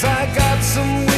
Cause 0.00 0.08
I 0.08 0.34
got 0.34 0.62
some 0.64 1.09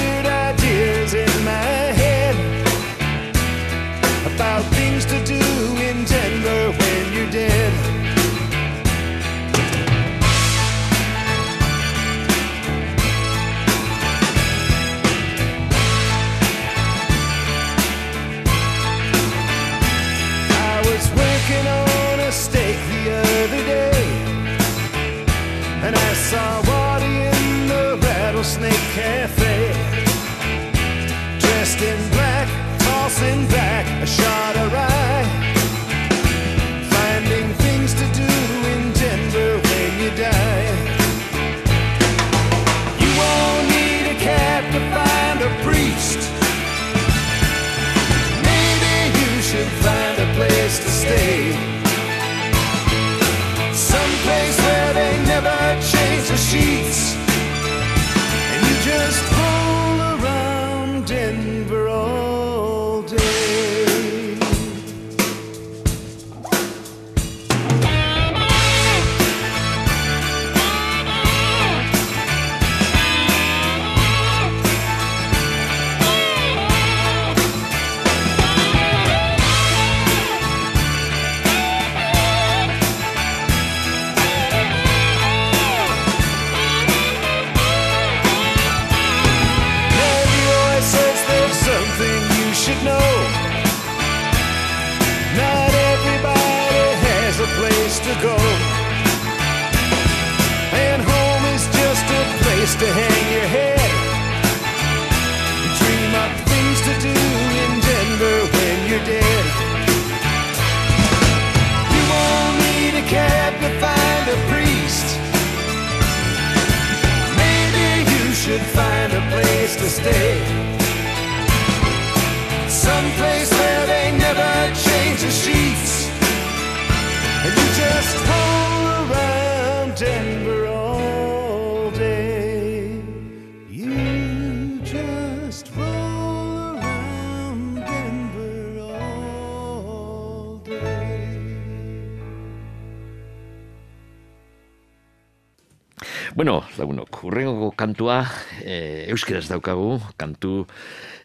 euskeraz 149.12 149.44
daukagu, 149.50 149.98
kantu 150.16 150.64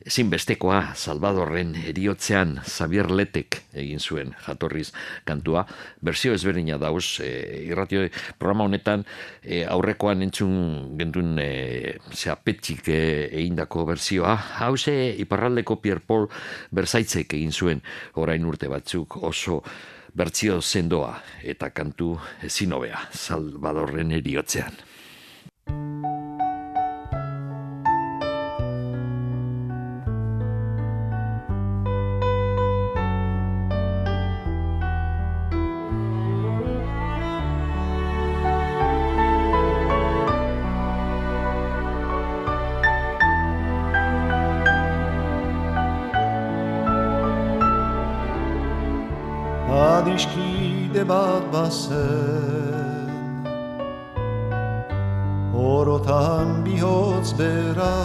ezinbestekoa 0.07 0.93
Salvadorren 0.95 1.73
eriotzean 1.87 2.57
Xavier 2.67 3.09
Letek 3.11 3.61
egin 3.77 3.99
zuen 3.99 4.33
jatorriz 4.45 4.91
kantua. 5.27 5.65
Berzio 6.03 6.35
ezberdina 6.35 6.77
dauz, 6.81 7.19
e, 7.23 7.31
irratio 7.67 8.05
programa 8.39 8.67
honetan 8.67 9.05
e, 9.41 9.63
aurrekoan 9.65 10.23
entzun 10.27 10.97
gendun 10.99 11.39
e, 11.43 11.97
zea 12.13 12.35
petxik 12.35 12.87
e, 12.91 13.01
egindako 13.41 13.85
berzioa. 13.91 14.35
Hauze 14.63 14.95
iparraldeko 15.23 15.79
Pierre 15.83 16.03
Paul 16.03 16.27
Berzaitzek 16.71 17.37
egin 17.39 17.55
zuen 17.55 17.83
orain 18.15 18.45
urte 18.45 18.71
batzuk 18.71 19.19
oso 19.23 19.61
bertzio 20.17 20.61
sendoa 20.61 21.13
eta 21.43 21.69
kantu 21.69 22.15
ezin 22.43 22.73
hobea 22.75 23.07
Salvadorren 23.13 24.15
eriotzean. 24.19 24.75
Bazen 51.57 53.07
Orotan 55.53 56.61
bihotz 56.65 57.33
bera. 57.39 57.95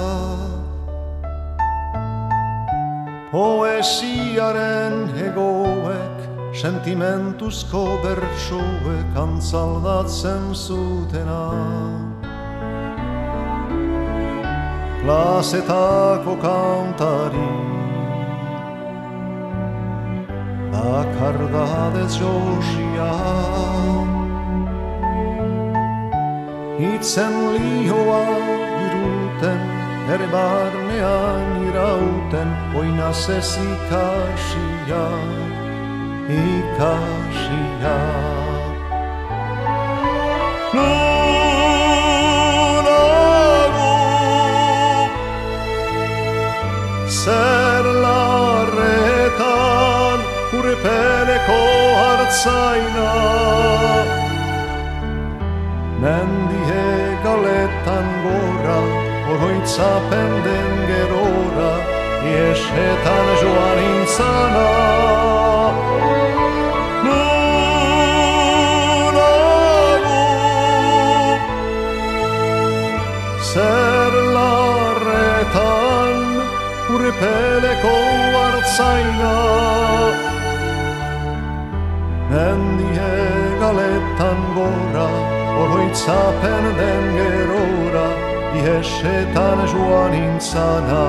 Poesiaren 3.32 4.96
egoek 5.26 6.18
Sentimentuzko 6.62 7.84
bertsoek 8.04 9.20
Antzaldatzen 9.24 10.52
zutena. 10.54 11.44
Klasetako 15.02 16.36
kantari 16.44 17.81
bakardadez 20.82 22.14
josia 22.20 23.12
Itzen 26.92 27.34
lioa 27.54 28.22
iruten, 28.84 29.62
ere 30.14 30.28
barnean 30.34 31.46
irauten 31.68 32.48
Oinaz 32.80 33.22
ez 33.38 33.50
ikasia, 33.70 35.06
ikasia. 36.42 37.98
Nunago 40.74 41.02
Zer 47.22 47.61
hartzaina 52.42 53.10
Mendie 56.02 57.18
galetan 57.24 58.06
gora 58.24 58.80
Oroitzapen 59.32 60.32
den 60.44 60.72
gerora 60.88 61.72
Iesetan 62.22 63.28
joan 63.42 63.78
intzana. 63.82 64.70
Zer 73.52 74.14
larretan 74.34 76.14
urpeleko 76.94 77.96
hartzaina 78.36 80.31
Mendie 82.32 83.12
galetan 83.60 84.40
gora 84.56 85.08
Oroitzapen 85.60 86.64
den 86.78 87.04
gerora 87.16 88.08
Iesetan 88.56 89.58
joan 89.72 90.14
intzana 90.16 91.04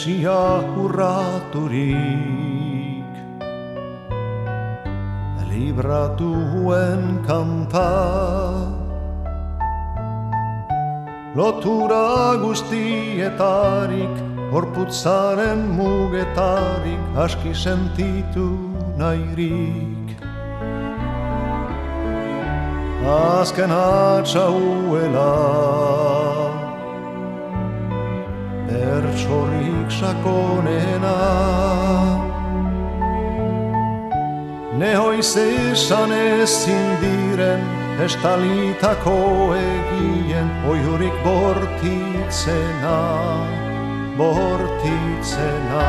Esia 0.00 0.64
urraturik 0.80 1.84
Libratuen 5.50 7.02
kanta 7.28 7.92
Lotura 11.36 12.32
guztietarik 12.40 14.14
Horputzaren 14.48 15.68
mugetarik 15.76 17.20
Aski 17.20 17.52
sentitu 17.52 18.48
nahirik. 18.96 20.16
Azken 23.04 23.68
atxauela 23.68 25.28
bertsorik 29.00 29.90
sakonena? 29.90 31.16
Nehoiz 34.78 35.36
esan 35.36 36.12
ezin 36.12 36.88
diren 37.02 37.64
estalitako 38.04 39.18
egien 39.56 40.48
Oiurik 40.72 41.16
bortitzena, 41.24 42.98
bortitzena 44.16 45.88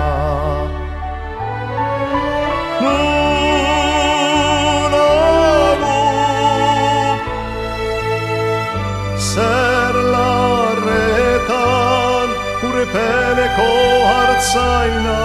urpeleko 12.92 13.72
hartzaina 14.12 15.20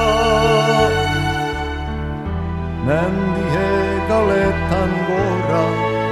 Mendie 2.86 3.70
galetan 4.08 4.92
gora, 5.08 5.64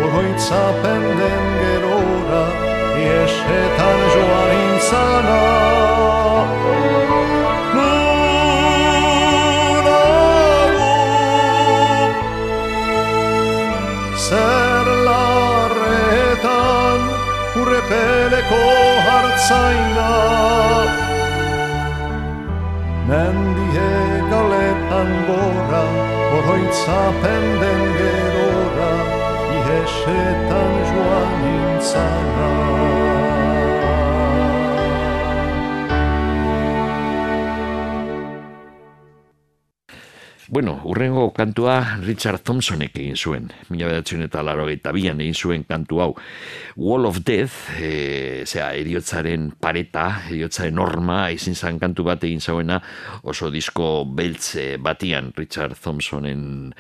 oroitzapen 0.05 1.03
den 1.21 1.45
gerora 1.61 2.45
Iesetan 2.99 4.01
joan 4.15 4.51
intzana. 4.65 5.43
Zer 14.27 14.87
larretan 15.07 17.01
urpeleko 17.63 18.63
hartzaina 19.07 21.04
Mendie 23.09 23.91
galetan 24.31 25.11
gora, 25.29 25.85
oroitzapen 26.37 27.45
den 27.61 27.83
gerora, 27.99 28.93
Iesetan 29.57 30.73
joan 30.89 31.45
intzana. 31.53 33.14
Bueno, 40.55 40.81
urrengo 40.85 41.33
kantua 41.35 41.99
Richard 41.99 42.45
Thompsonek 42.47 42.95
egin 42.95 43.17
zuen, 43.19 43.49
mila 43.75 43.89
behatzen 43.91 44.23
eta 44.23 44.39
laro 44.47 44.69
bian 44.95 45.19
egin 45.19 45.35
zuen 45.35 45.65
kantu 45.67 45.99
hau. 45.99 46.13
Wall 46.77 47.09
of 47.09 47.25
Death, 47.27 47.73
e, 47.75 48.45
zera, 48.47 48.69
eriotzaren 48.79 49.49
pareta, 49.59 50.23
eriotzaren 50.31 50.77
norma, 50.79 51.33
izin 51.35 51.59
zan 51.59 51.81
kantu 51.83 52.05
bat 52.07 52.23
egin 52.23 52.39
zauena, 52.39 52.79
oso 53.25 53.51
disko 53.51 54.05
beltze 54.07 54.75
eh, 54.75 54.79
batian 54.79 55.33
Richard 55.35 55.75
Thompsonen 55.75 56.71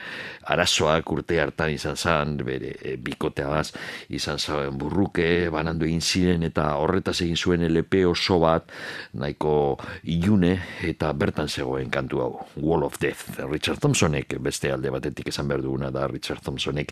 arazoak 0.46 1.10
urte 1.10 1.40
hartan 1.42 1.74
izan 1.74 1.98
zan, 1.98 2.36
bere 2.46 2.76
eh, 2.76 2.92
e, 2.92 2.96
bikotea 2.96 3.58
izan 4.14 4.38
zauen 4.38 4.78
burruke, 4.78 5.50
banandu 5.50 5.90
egin 5.90 6.00
ziren 6.00 6.46
eta 6.46 6.76
horretaz 6.78 7.16
egin 7.26 7.34
zuen 7.34 7.66
LP 7.72 8.04
oso 8.06 8.38
bat, 8.38 8.70
nahiko 9.18 9.80
ilune 10.04 10.60
eta 10.86 11.10
bertan 11.10 11.50
zegoen 11.50 11.90
kantu 11.90 12.22
hau, 12.22 12.32
Wall 12.54 12.86
of 12.86 13.02
Death, 13.02 13.34
Richard 13.42 13.63
Richard 13.64 13.80
Thompsonek 13.80 14.34
beste 14.44 14.68
alde 14.68 14.90
batetik 14.92 15.30
esan 15.30 15.48
behar 15.48 15.62
duguna 15.64 15.88
da 15.88 16.02
Richard 16.10 16.44
Thompsonek 16.44 16.90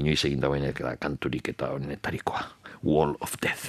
inoiz 0.00 0.22
egin 0.24 0.40
dauen 0.40 0.64
da 0.78 0.94
kanturik 0.96 1.52
eta 1.52 1.68
honetarikoa 1.76 2.40
Wall 2.80 3.12
of 3.20 3.36
Death. 3.44 3.68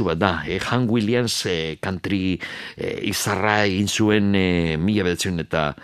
kantu 0.00 0.08
bat 0.08 0.18
da. 0.18 0.44
E, 0.46 0.58
Han 0.70 0.88
Williams 0.88 1.44
e, 1.46 1.76
country 1.80 2.38
e, 2.76 3.00
izarra 3.10 3.64
egin 3.66 3.88
zuen 3.88 4.34
e, 4.34 4.76
mila 4.76 5.04
betzen 5.04 5.40
eta 5.40 5.74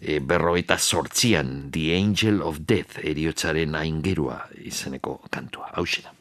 e, 0.00 0.20
berroita 0.20 0.78
sortzian 0.78 1.70
The 1.70 1.94
Angel 1.96 2.40
of 2.42 2.64
Death 2.64 3.00
eriotzaren 3.04 3.74
aingerua 3.76 4.46
izeneko 4.64 5.20
kantua. 5.30 5.72
Hau 5.76 5.84
da. 5.84 6.15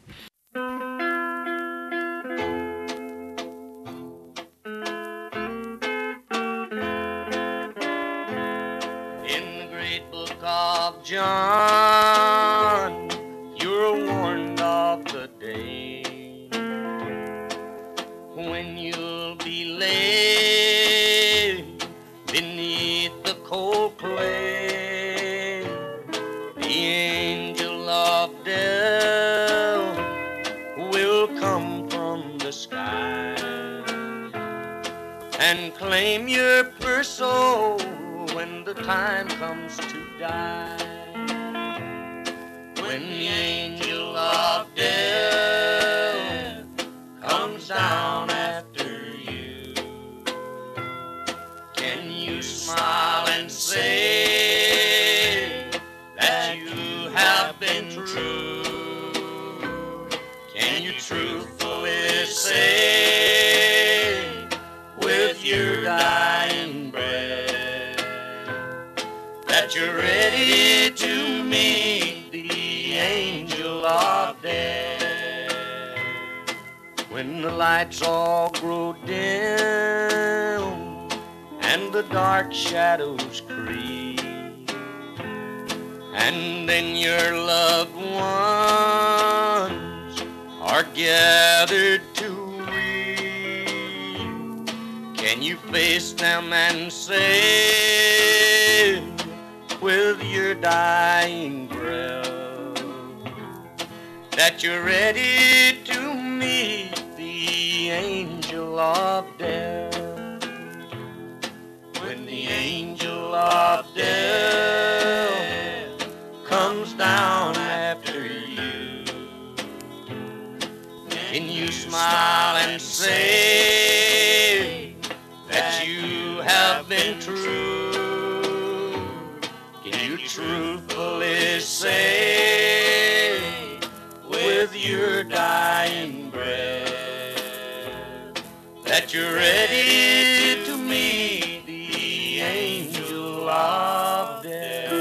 Ready 139.33 140.61
to 140.65 140.77
meet 140.77 141.65
the 141.65 142.41
angel 142.41 143.49
of 143.49 144.43
death? 144.43 144.93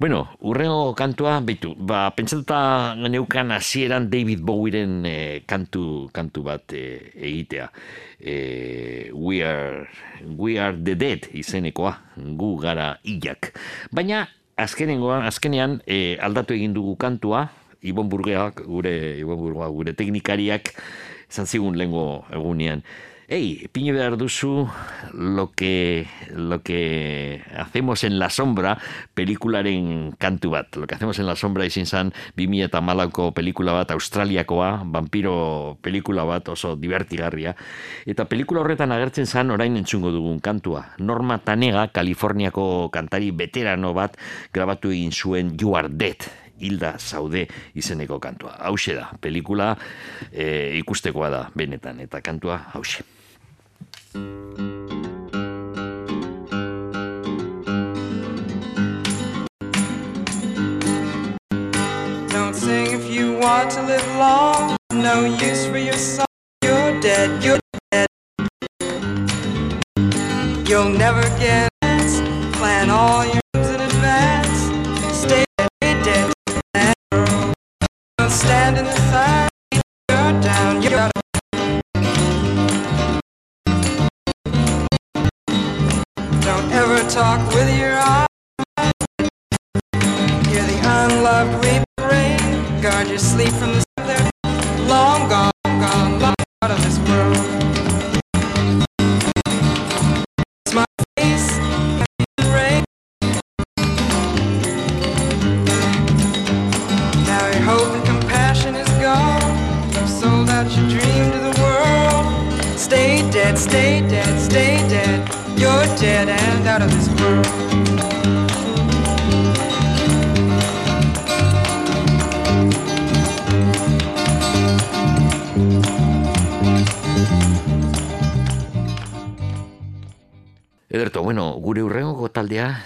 Bueno, 0.00 0.32
urrengo 0.40 0.96
kantua, 0.96 1.44
beitu, 1.44 1.76
ba, 1.76 2.08
pentsatuta 2.16 2.96
neukan 2.96 3.52
hasieran 3.52 4.08
David 4.08 4.40
Bowieren 4.40 5.04
eh, 5.04 5.44
kantu, 5.44 6.08
kantu 6.08 6.40
bat 6.40 6.64
eh, 6.72 7.12
egitea. 7.12 7.68
Eh, 8.16 9.12
we, 9.12 9.44
are, 9.44 9.92
we 10.24 10.56
are 10.56 10.72
the 10.72 10.96
dead 10.96 11.28
izenekoa, 11.36 12.00
gu 12.16 12.56
gara 12.56 12.96
hilak. 13.04 13.52
Baina, 13.92 14.24
azkenengoa, 14.56 15.26
azkenean 15.28 15.82
eh, 15.84 16.16
aldatu 16.16 16.56
egin 16.56 16.72
dugu 16.72 16.96
kantua, 16.96 17.50
Ibon 17.82 18.08
Burgeak, 18.08 18.64
gure, 18.66 19.18
Ibon 19.20 19.38
Burgoa, 19.40 19.68
gure 19.72 19.94
teknikariak, 19.96 20.74
esan 21.30 21.46
zigun 21.46 21.78
lengo 21.78 22.24
egunean. 22.32 22.84
Ei, 23.30 23.70
pine 23.70 23.92
behar 23.94 24.16
duzu 24.18 24.66
lo 25.14 25.52
que, 25.54 26.08
lo 26.34 26.64
que 26.64 27.40
hacemos 27.54 28.02
en 28.02 28.18
la 28.18 28.28
sombra 28.28 28.76
pelikularen 29.14 30.16
kantu 30.18 30.50
bat. 30.50 30.74
Lo 30.74 30.88
que 30.88 30.96
hacemos 30.96 31.20
en 31.20 31.26
la 31.26 31.36
sombra 31.36 31.64
izin 31.64 31.86
zan 31.86 32.10
2000 32.34 32.66
eta 32.66 32.80
malako 32.80 33.30
pelikula 33.30 33.70
bat, 33.70 33.92
australiakoa, 33.94 34.82
vampiro 34.84 35.78
pelikula 35.80 36.26
bat 36.26 36.50
oso 36.50 36.74
divertigarria. 36.74 37.54
Eta 38.02 38.26
pelikula 38.26 38.64
horretan 38.64 38.90
agertzen 38.90 39.30
zan 39.30 39.54
orain 39.54 39.78
entzungo 39.78 40.10
dugun 40.10 40.42
kantua. 40.42 40.88
Norma 40.98 41.38
Tanega, 41.38 41.86
Kaliforniako 41.94 42.90
kantari 42.90 43.30
veterano 43.30 43.94
bat 43.94 44.18
grabatu 44.50 44.90
egin 44.90 45.14
zuen 45.14 45.54
You 45.54 45.78
Are 45.78 45.88
Dead 45.88 46.49
hilda 46.60 46.94
zaude 46.98 47.46
izeneko 47.74 48.18
kantua. 48.20 48.56
Hauxe 48.60 48.94
da, 48.94 49.08
pelikula 49.20 49.76
e, 50.32 50.78
ikustekoa 50.78 51.30
da 51.30 51.46
benetan, 51.56 52.00
eta 52.00 52.20
kantua 52.20 52.58
hauxe. 52.74 53.04
Don't 62.28 62.54
sing 62.54 62.92
if 62.92 63.10
you 63.10 63.38
want 63.38 63.70
to 63.70 63.82
live 63.82 64.06
long. 64.18 64.76
No 64.92 65.24
use 65.24 65.66
for 65.66 65.78
your 65.78 65.94
song. 65.94 66.26
You're 66.62 67.00
dead. 67.00 67.42
You're 67.42 67.58
dead. 67.92 68.06
You'll 70.68 70.90
never 70.90 71.22
get 71.38 71.69
Stand 78.40 78.78
in 78.78 78.84
the 78.86 78.96
sun. 79.12 79.48
You're 80.08 80.40
down. 80.40 80.82
You're 80.82 80.92
down. 80.92 81.10
Don't 86.40 86.72
ever 86.72 86.98
talk 87.10 87.46
with 87.54 87.68
your 87.78 87.98
eyes. 87.98 88.26
Hear 90.48 90.64
the 90.72 90.80
unloved 90.82 91.62
weep 91.62 91.84
rain. 92.00 92.80
Guard 92.80 93.08
your 93.08 93.18
sleep 93.18 93.52
from 93.52 93.72
the 93.74 93.89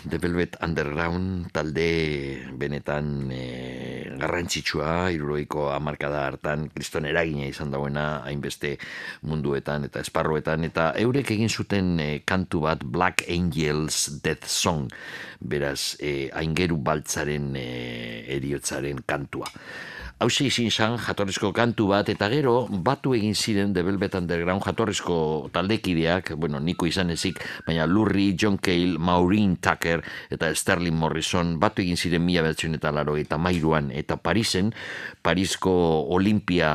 The 0.05 0.19
Velvet 0.19 0.57
Underground 0.63 1.51
talde 1.55 1.87
benetan 2.59 3.31
e, 3.33 3.45
garrantzitsua, 4.21 5.11
iruroiko 5.15 5.69
amarkada 5.75 6.25
hartan, 6.29 6.69
kriston 6.75 7.09
eragina 7.09 7.47
izan 7.49 7.73
dauena, 7.75 8.23
hainbeste 8.27 8.75
munduetan 9.29 9.89
eta 9.89 10.03
esparroetan, 10.05 10.67
eta 10.69 10.91
eurek 11.01 11.35
egin 11.37 11.53
zuten 11.53 11.95
e, 12.01 12.09
kantu 12.27 12.65
bat 12.67 12.85
Black 12.85 13.25
Angels 13.29 14.21
Death 14.25 14.49
Song, 14.51 14.89
beraz, 15.41 15.97
e, 16.01 16.31
aingeru 16.33 16.79
baltzaren 16.83 17.53
e, 17.59 17.69
eriotzaren 18.37 19.05
kantua. 19.07 19.51
Hause 20.23 20.47
izin 20.47 20.71
zan 20.71 20.95
jatorrizko 21.03 21.51
kantu 21.53 21.89
bat, 21.91 22.09
eta 22.09 22.29
gero 22.31 22.67
batu 22.71 23.15
egin 23.17 23.35
ziren 23.35 23.75
The 23.75 23.83
Velvet 23.83 24.15
Underground 24.15 24.63
jatorrizko 24.63 25.51
taldekideak, 25.53 26.35
bueno, 26.39 26.61
niko 26.61 26.87
izan 26.87 27.11
ezik, 27.11 27.41
baina 27.67 27.87
Lurri, 27.87 28.35
John 28.39 28.59
Cale, 28.59 28.99
Maureen 28.99 29.57
Tucker 29.57 30.05
eta 30.31 30.53
Sterling 30.55 30.97
Morrison 30.97 31.59
batu 31.61 31.83
egin 31.83 31.99
ziren 31.99 32.25
mila 32.25 32.45
behatzen 32.47 32.79
eta 32.79 32.93
laro 32.95 33.17
eta 33.19 33.39
mairuan 33.39 33.91
eta 33.91 34.17
Parisen, 34.17 34.73
Parisko 35.23 35.75
Olimpia 36.15 36.71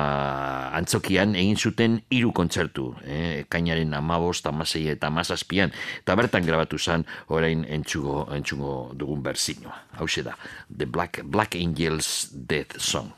antzokian 0.75 1.35
egin 1.39 1.57
zuten 1.57 1.99
hiru 2.11 2.33
kontzertu, 2.35 2.91
eh, 3.05 3.45
kainaren 3.49 3.93
amabost, 3.93 4.45
amasei 4.51 4.87
eta 4.91 5.07
amazazpian, 5.07 5.71
eta 6.03 6.15
bertan 6.19 6.45
grabatu 6.45 6.77
zen 6.77 7.07
orain 7.27 7.65
entxugo, 7.69 8.27
entxugo 8.35 8.91
dugun 8.95 9.23
berzinoa. 9.23 9.85
Hau 9.99 10.07
da, 10.23 10.35
The 10.69 10.85
Black, 10.85 11.23
Black 11.23 11.55
Angels 11.55 12.29
Death 12.33 12.79
Song. 12.79 13.13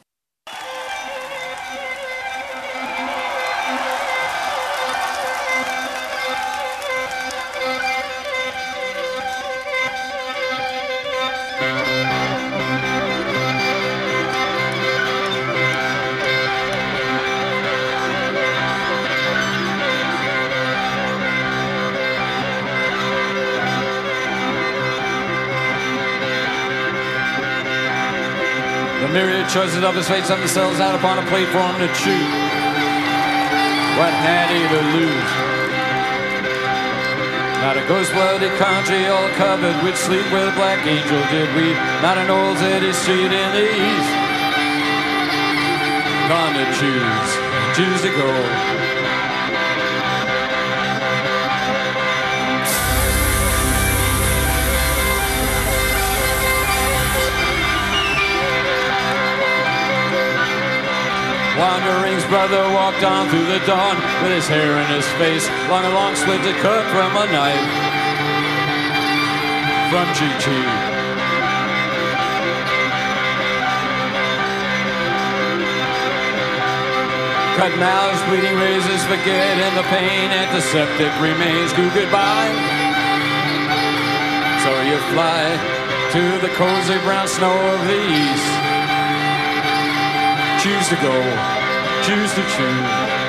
Myriad 29.12 29.50
choices 29.50 29.84
of 29.84 29.94
his 29.96 30.08
fate 30.08 30.26
set 30.26 30.40
themselves 30.40 30.80
out 30.80 30.96
upon 30.96 31.20
a 31.20 31.26
plate 31.28 31.48
for 31.50 31.60
him 31.60 31.78
to 31.80 31.88
choose. 32.00 32.34
What 34.00 34.14
had 34.24 34.48
he 34.48 34.64
to 34.72 34.82
lose? 34.96 35.32
Not 37.62 37.78
a 37.78 37.86
ghost 37.88 38.12
blooded 38.14 38.52
country 38.58 39.06
all 39.08 39.30
covered 39.36 39.84
with 39.84 39.98
sleep 39.98 40.26
where 40.32 40.46
the 40.46 40.56
black 40.56 40.86
angel 40.88 41.22
did 41.30 41.54
weep. 41.56 41.76
Not 42.02 42.18
an 42.18 42.30
old 42.32 42.58
city 42.58 42.92
street 42.94 43.32
in 43.32 43.50
the 43.54 43.68
east. 43.68 44.12
Gonna 46.32 46.66
choose, 46.80 47.30
choose 47.76 48.02
to 48.02 48.10
go. 48.16 48.81
Wandering's 61.62 62.26
brother 62.26 62.58
walked 62.74 63.04
on 63.04 63.30
through 63.30 63.46
the 63.46 63.62
dawn 63.70 63.94
with 64.26 64.34
his 64.34 64.48
hair 64.48 64.82
in 64.82 64.88
his 64.90 65.06
face, 65.22 65.46
long 65.70 65.86
and 65.86 65.94
long 65.94 66.16
split 66.16 66.42
to 66.42 66.54
cut 66.58 66.82
from 66.90 67.14
a 67.14 67.26
knife. 67.30 67.68
From 69.94 70.08
Chi-Chi. 70.18 70.58
Cut 77.62 77.78
mouths, 77.78 78.22
bleeding 78.26 78.58
razors, 78.58 79.04
forget, 79.06 79.54
and 79.62 79.78
the 79.78 79.86
pain 79.94 80.32
antiseptic 80.32 81.14
remains. 81.22 81.74
Goo 81.74 81.94
goodbye. 81.94 82.50
So 84.66 84.72
you 84.82 84.98
fly 85.14 85.46
to 86.10 86.42
the 86.42 86.50
cozy 86.58 86.98
brown 87.06 87.28
snow 87.28 87.54
of 87.54 87.86
the 87.86 88.02
east. 88.02 88.71
Choose 90.62 90.90
to 90.90 90.96
go, 90.98 91.18
choose 92.04 92.32
to 92.36 92.44
choose. 92.54 93.22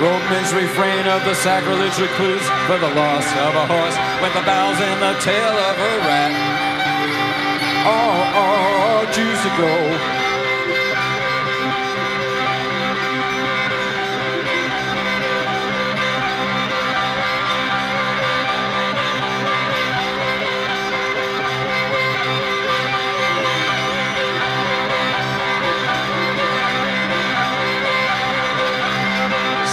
Ropeman's 0.00 0.54
refrain 0.54 1.06
of 1.06 1.22
the 1.26 1.34
sacrilege 1.34 1.98
recluse 1.98 2.40
for 2.64 2.78
the 2.78 2.88
loss 2.94 3.26
of 3.36 3.54
a 3.54 3.66
horse 3.66 3.96
with 4.22 4.32
the 4.32 4.40
bells 4.46 4.80
in 4.80 4.98
the 4.98 5.12
tail 5.20 5.52
of 5.68 5.76
a 5.76 5.98
rat. 6.08 6.32
Oh, 7.84 7.92
oh, 7.92 8.40
oh, 8.40 9.04
oh 9.04 9.12
choose 9.12 9.42
to 9.42 9.50
go. 9.60 10.19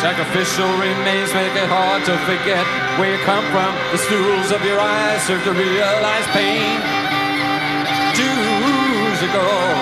Sacrificial 0.02 0.70
remains 0.78 1.34
make 1.34 1.56
it 1.58 1.68
hard 1.68 2.06
to 2.06 2.16
forget 2.30 2.64
where 3.00 3.18
you 3.18 3.24
come 3.26 3.44
from. 3.50 3.74
The 3.92 3.98
stools 3.98 4.52
of 4.52 4.64
your 4.64 4.80
eyes 4.80 5.24
serve 5.26 5.44
to 5.44 5.54
realize 5.54 6.28
pain. 6.38 6.78
Choose 8.14 9.20
to 9.22 9.28
go. 9.34 9.77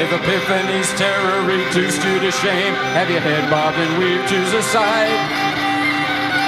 If 0.00 0.08
Epiphany's 0.08 0.88
terror 0.96 1.44
reduced 1.44 2.00
you 2.00 2.16
to 2.24 2.32
shame, 2.32 2.72
have 2.96 3.10
your 3.10 3.20
head 3.20 3.44
bobbed 3.52 3.76
and 3.76 4.00
weave, 4.00 4.24
choose 4.24 4.48
a 4.56 4.64
side 4.72 5.12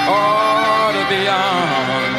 or 0.09 0.89
to 0.89 1.03
be 1.05 1.21
on. 1.29 2.09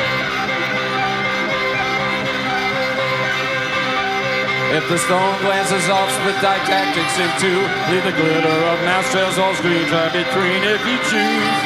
If 4.79 4.87
the 4.87 4.95
stone 4.95 5.35
glances 5.43 5.91
off, 5.91 6.07
split 6.23 6.39
didactics 6.39 7.19
in 7.19 7.31
two, 7.43 7.61
leave 7.91 8.07
the 8.07 8.15
glitter 8.15 8.59
of 8.71 8.79
mouse 8.87 9.11
all 9.35 9.55
screens 9.59 9.91
right 9.91 10.15
between. 10.15 10.63
If 10.63 10.87
you 10.87 10.99
choose, 11.11 11.59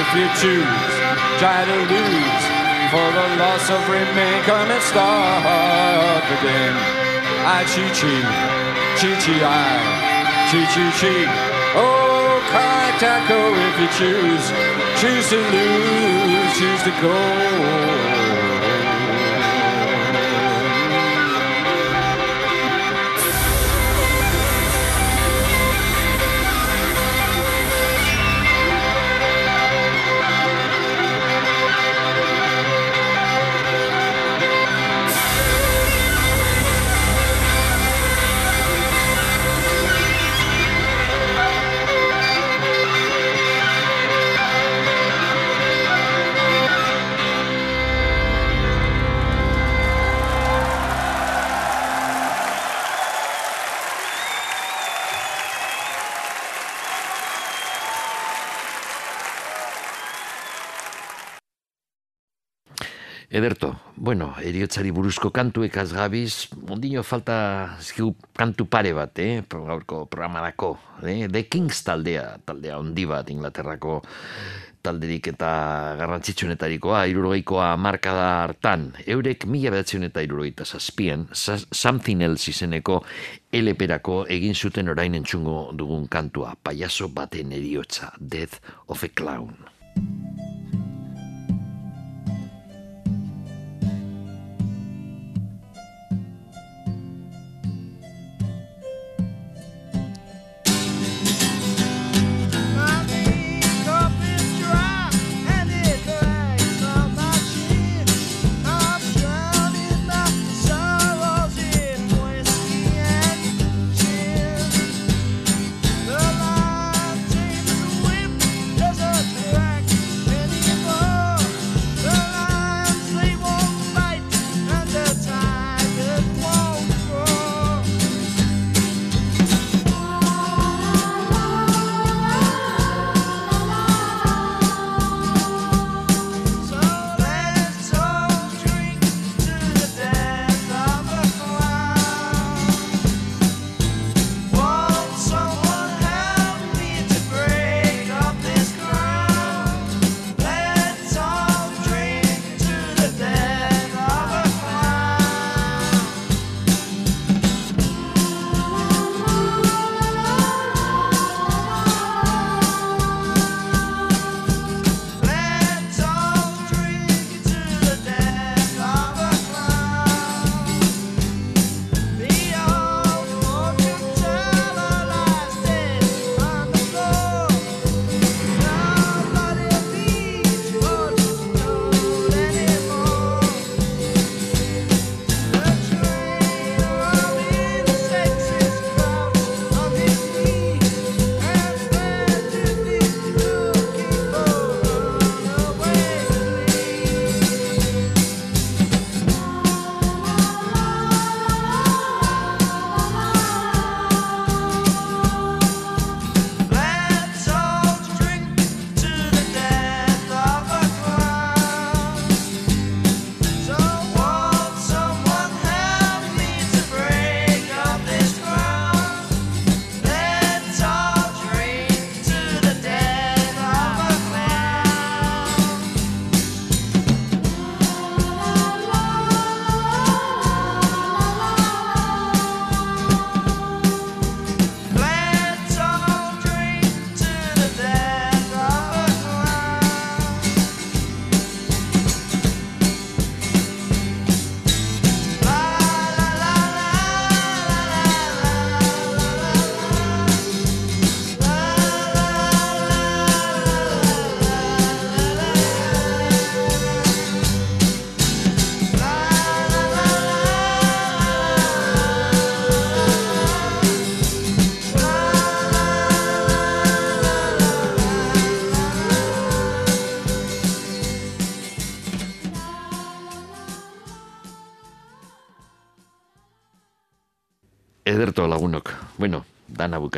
if 0.00 0.08
you 0.16 0.26
choose, 0.40 0.92
try 1.36 1.60
to 1.68 1.76
lose. 1.92 2.44
For 2.88 3.08
the 3.12 3.26
loss 3.36 3.68
of 3.68 3.84
remain, 3.86 4.42
come 4.48 4.70
and 4.70 4.82
start 4.82 6.24
again. 6.40 6.99
I 7.42 7.64
chi 7.64 7.84
chi, 7.98 8.14
chi 8.98 9.16
chi 9.16 9.42
I, 9.42 9.80
chi 10.50 10.60
chi 10.72 10.90
chi. 11.00 11.26
Oh, 11.74 12.40
kai 12.52 12.92
taco 12.98 13.54
if 13.54 13.80
you 13.80 13.88
choose, 13.98 14.46
choose 15.00 15.28
to 15.30 15.36
lose, 15.36 16.58
choose 16.58 16.82
to 16.82 16.92
go. 17.00 18.19
Ederto, 63.40 63.70
bueno, 63.96 64.34
eriotzari 64.44 64.90
buruzko 64.92 65.30
kantuek 65.32 65.78
azgabiz, 65.80 66.50
ondino 66.68 67.00
falta 67.00 67.36
zkigu 67.80 68.10
kantu 68.36 68.66
pare 68.68 68.92
bat, 68.92 69.16
eh, 69.18 69.40
gaurko 69.48 70.02
programarako, 70.12 70.74
eh? 71.08 71.24
The 71.24 71.46
Kings 71.48 71.80
taldea, 71.86 72.36
taldea 72.44 72.76
ondi 72.76 73.06
bat 73.08 73.30
Inglaterrako 73.32 74.02
talderik 74.84 75.30
eta 75.32 75.50
garrantzitsuenetarikoa, 76.00 77.06
irurogeikoa 77.08 77.70
markada 77.80 78.28
hartan, 78.44 78.90
eurek 79.06 79.48
mila 79.48 79.72
behatzen 79.72 80.04
eta 80.08 80.20
irurogeita 80.24 80.68
zazpian, 80.68 81.26
Something 81.32 82.20
Else 82.28 82.52
izeneko 82.52 83.00
eleperako 83.52 84.26
egin 84.28 84.54
zuten 84.54 84.92
orain 84.92 85.16
entzungo 85.16 85.70
dugun 85.72 86.08
kantua, 86.12 86.56
payaso 86.62 87.08
baten 87.08 87.56
eriotza, 87.56 88.12
Death 88.20 88.60
of 88.88 89.04
a 89.04 89.08
Clown. 89.08 90.59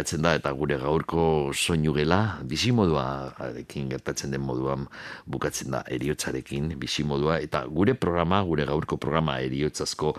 Bukatzen 0.03 0.23
da 0.25 0.33
eta 0.35 0.51
gure 0.51 0.77
gaurko 0.83 1.53
soinu 1.55 1.93
gela 1.95 2.39
bizimodua 2.43 3.35
arekin 3.39 3.87
gertatzen 3.89 4.33
den 4.35 4.43
moduan 4.43 4.89
bukatzen 5.31 5.71
da 5.71 5.85
eriotzarekin 5.87 6.75
bizimodua 6.75 7.39
eta 7.39 7.61
gure 7.71 7.95
programa, 7.95 8.43
gure 8.43 8.67
gaurko 8.67 8.97
programa 8.97 9.39
eriotzazko 9.39 10.17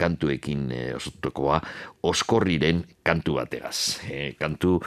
kantuekin 0.00 0.72
e, 0.72 0.94
osotokoa 0.96 1.60
oskorriren 2.02 2.80
kantu 3.04 3.36
bategaz. 3.36 4.00
E, 4.08 4.32
kantu, 4.40 4.80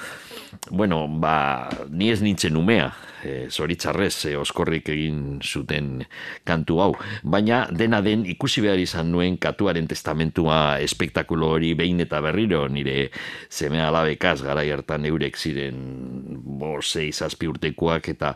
bueno, 0.71 1.05
ba, 1.21 1.69
ni 1.89 2.09
ez 2.09 2.23
nintzen 2.23 2.57
umea, 2.57 2.89
e, 3.23 3.47
zoritzarrez 3.49 4.25
e, 4.25 4.35
oskorrik 4.37 4.89
egin 4.93 5.39
zuten 5.43 6.03
kantu 6.47 6.79
hau, 6.83 6.91
baina 7.23 7.65
dena 7.71 8.01
den 8.05 8.25
ikusi 8.29 8.61
behar 8.65 8.79
izan 8.79 9.11
nuen 9.11 9.37
katuaren 9.41 9.87
testamentua 9.87 10.79
espektakulo 10.83 11.53
hori 11.55 11.73
behin 11.77 11.99
eta 12.05 12.21
berriro 12.21 12.67
nire 12.69 13.09
zemea 13.49 13.89
alabekaz 13.89 14.41
gara 14.43 14.63
hartan 14.63 15.05
eurek 15.05 15.37
ziren 15.37 15.79
bosei 16.59 17.11
zazpi 17.11 17.47
urtekoak 17.49 18.09
eta 18.13 18.33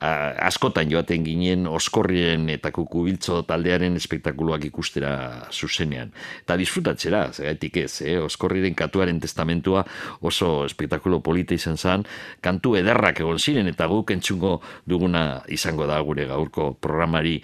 a, 0.00 0.12
askotan 0.48 0.90
joaten 0.90 1.24
ginen 1.26 1.66
oskorriren 1.70 2.48
eta 2.52 2.72
kukubiltzo 2.74 3.42
taldearen 3.48 3.96
espektakuluak 3.96 4.64
ikustera 4.68 5.12
zuzenean. 5.52 6.12
Eta 6.42 6.56
disfrutatzera, 6.60 7.24
zergatik 7.32 7.78
ez, 7.84 8.02
eh? 8.06 8.18
oskorriren 8.22 8.76
katuaren 8.78 9.20
testamentua 9.22 9.84
oso 10.20 10.64
espektakulo 10.66 11.20
polita 11.24 11.56
izan 11.56 11.78
zen, 11.78 12.06
kantu 12.44 12.76
ederrak 12.80 13.22
egon 13.24 13.40
ziren 13.40 13.70
eta 13.70 13.88
guk 13.90 14.12
entzungo 14.22 14.60
duguna 14.86 15.42
izango 15.48 15.86
da 15.86 16.00
gure 16.00 16.26
gaurko 16.30 16.72
programari. 16.78 17.42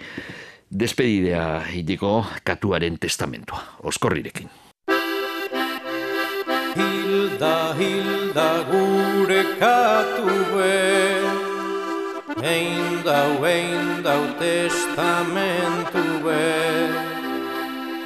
Despedidea 0.69 1.65
hitiko 1.65 2.23
katuaren 2.43 2.97
testamentua, 3.01 3.59
oskorrirekin. 3.83 4.49
Hilda, 6.77 7.73
Hilda 7.75 8.49
gure 8.69 9.43
katue. 9.59 10.77
Ein 12.39 13.01
dau, 13.03 13.43
ein 13.43 14.03
dau 14.03 14.23
testamentu 14.39 16.05
be 16.23 16.45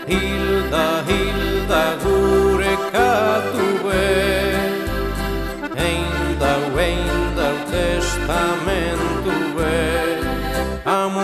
Hilda, 0.08 1.04
Hilda 1.06 1.84
gure 2.02 2.78
katue. 2.90 4.00
Ein 4.00 4.33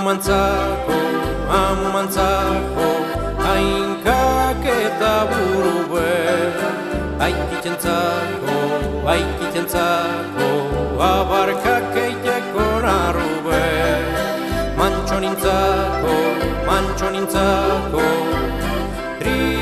amantzako, 0.10 0.96
amantzako, 1.54 2.88
hainkak 3.46 4.66
eta 4.66 5.14
buru 5.30 5.74
be. 5.92 6.10
Aikitzen 7.26 7.76
zako, 7.84 8.56
aikitzen 9.14 9.68
zako, 9.70 10.50
abarkak 11.10 11.94
eiteko 12.06 12.66
narru 12.86 13.30
be. 13.46 13.62
Mantxo 14.80 15.20
nintzako, 15.22 16.16
mantxo 16.66 17.08
nintzako, 17.14 18.06
tri 19.20 19.59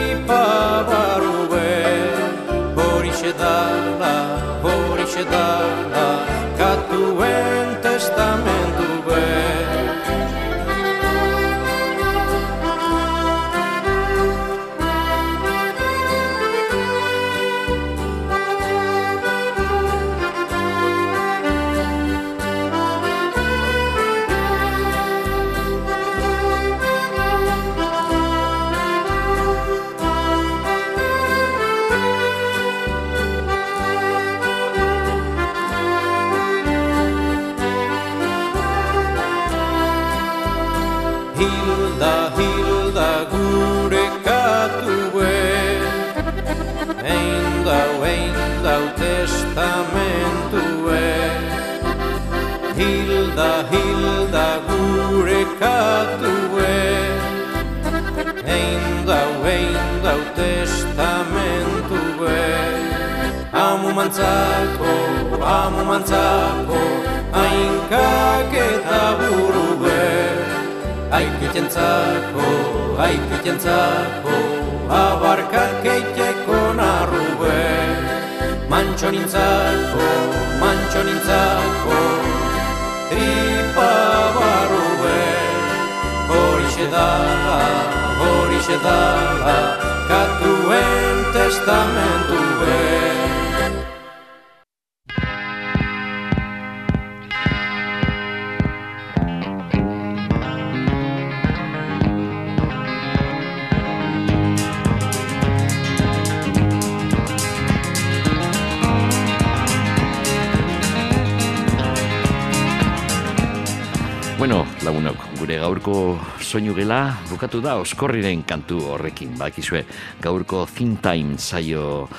bukatu 117.48 117.64
da 117.64 117.78
oskorriren 117.80 118.41
kantu 118.44 118.82
horrekin. 118.91 119.38
Bakizue, 119.40 119.86
gaurko 120.19 120.65
Thin 120.68 120.98
Time 120.99 121.38
saio 121.38 122.10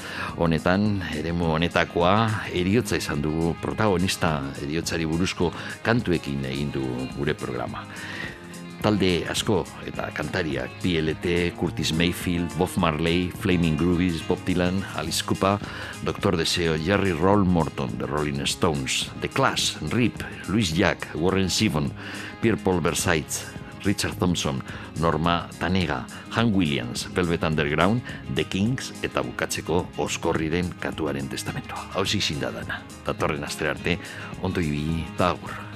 honetan, 0.40 1.02
eremu 1.12 1.52
honetakoa, 1.52 2.46
eriotza 2.56 2.96
izan 2.96 3.20
dugu 3.20 3.54
protagonista 3.60 4.40
eriotzari 4.62 5.04
buruzko 5.04 5.50
kantuekin 5.84 6.46
egin 6.48 6.70
du 6.72 6.80
gure 7.18 7.34
programa. 7.34 7.84
Talde 8.80 9.26
asko 9.28 9.66
eta 9.84 10.08
kantariak 10.16 10.70
PLT, 10.80 11.52
Curtis 11.60 11.92
Mayfield, 11.92 12.56
Bob 12.56 12.70
Marley, 12.78 13.28
Flaming 13.28 13.76
Groovies, 13.76 14.22
Bob 14.26 14.38
Dylan, 14.46 14.80
Alice 14.96 15.20
Cooper, 15.20 15.58
Doctor 16.04 16.38
Deseo, 16.38 16.78
Jerry 16.78 17.12
Roll 17.12 17.44
Morton, 17.44 17.98
The 17.98 18.06
Rolling 18.06 18.46
Stones, 18.46 19.10
The 19.20 19.28
Clash, 19.28 19.76
Rip, 19.92 20.24
Louis 20.48 20.72
Jack, 20.72 21.10
Warren 21.14 21.50
Zevon, 21.50 21.92
Pierre 22.40 22.56
Paul 22.56 22.80
Versailles, 22.80 23.44
Richard 23.84 24.18
Thompson, 24.18 24.62
Norma 24.98 25.48
Tanega, 25.58 26.04
Han 26.36 26.52
Williams, 26.54 27.06
Velvet 27.14 27.42
Underground, 27.42 28.02
The 28.34 28.44
Kings 28.44 28.92
eta 29.02 29.22
bukatzeko 29.22 29.84
oskorriren 29.98 30.72
katuaren 30.80 31.28
testamentoa. 31.28 31.88
Hau 31.94 32.04
zizin 32.06 32.40
da 32.42 32.52
dana. 32.54 32.82
Datorren 33.06 33.44
astre 33.44 33.70
arte, 33.70 33.98
ondo 34.42 34.60
ibili 34.60 35.04
eta 35.14 35.32
agur. 35.36 35.67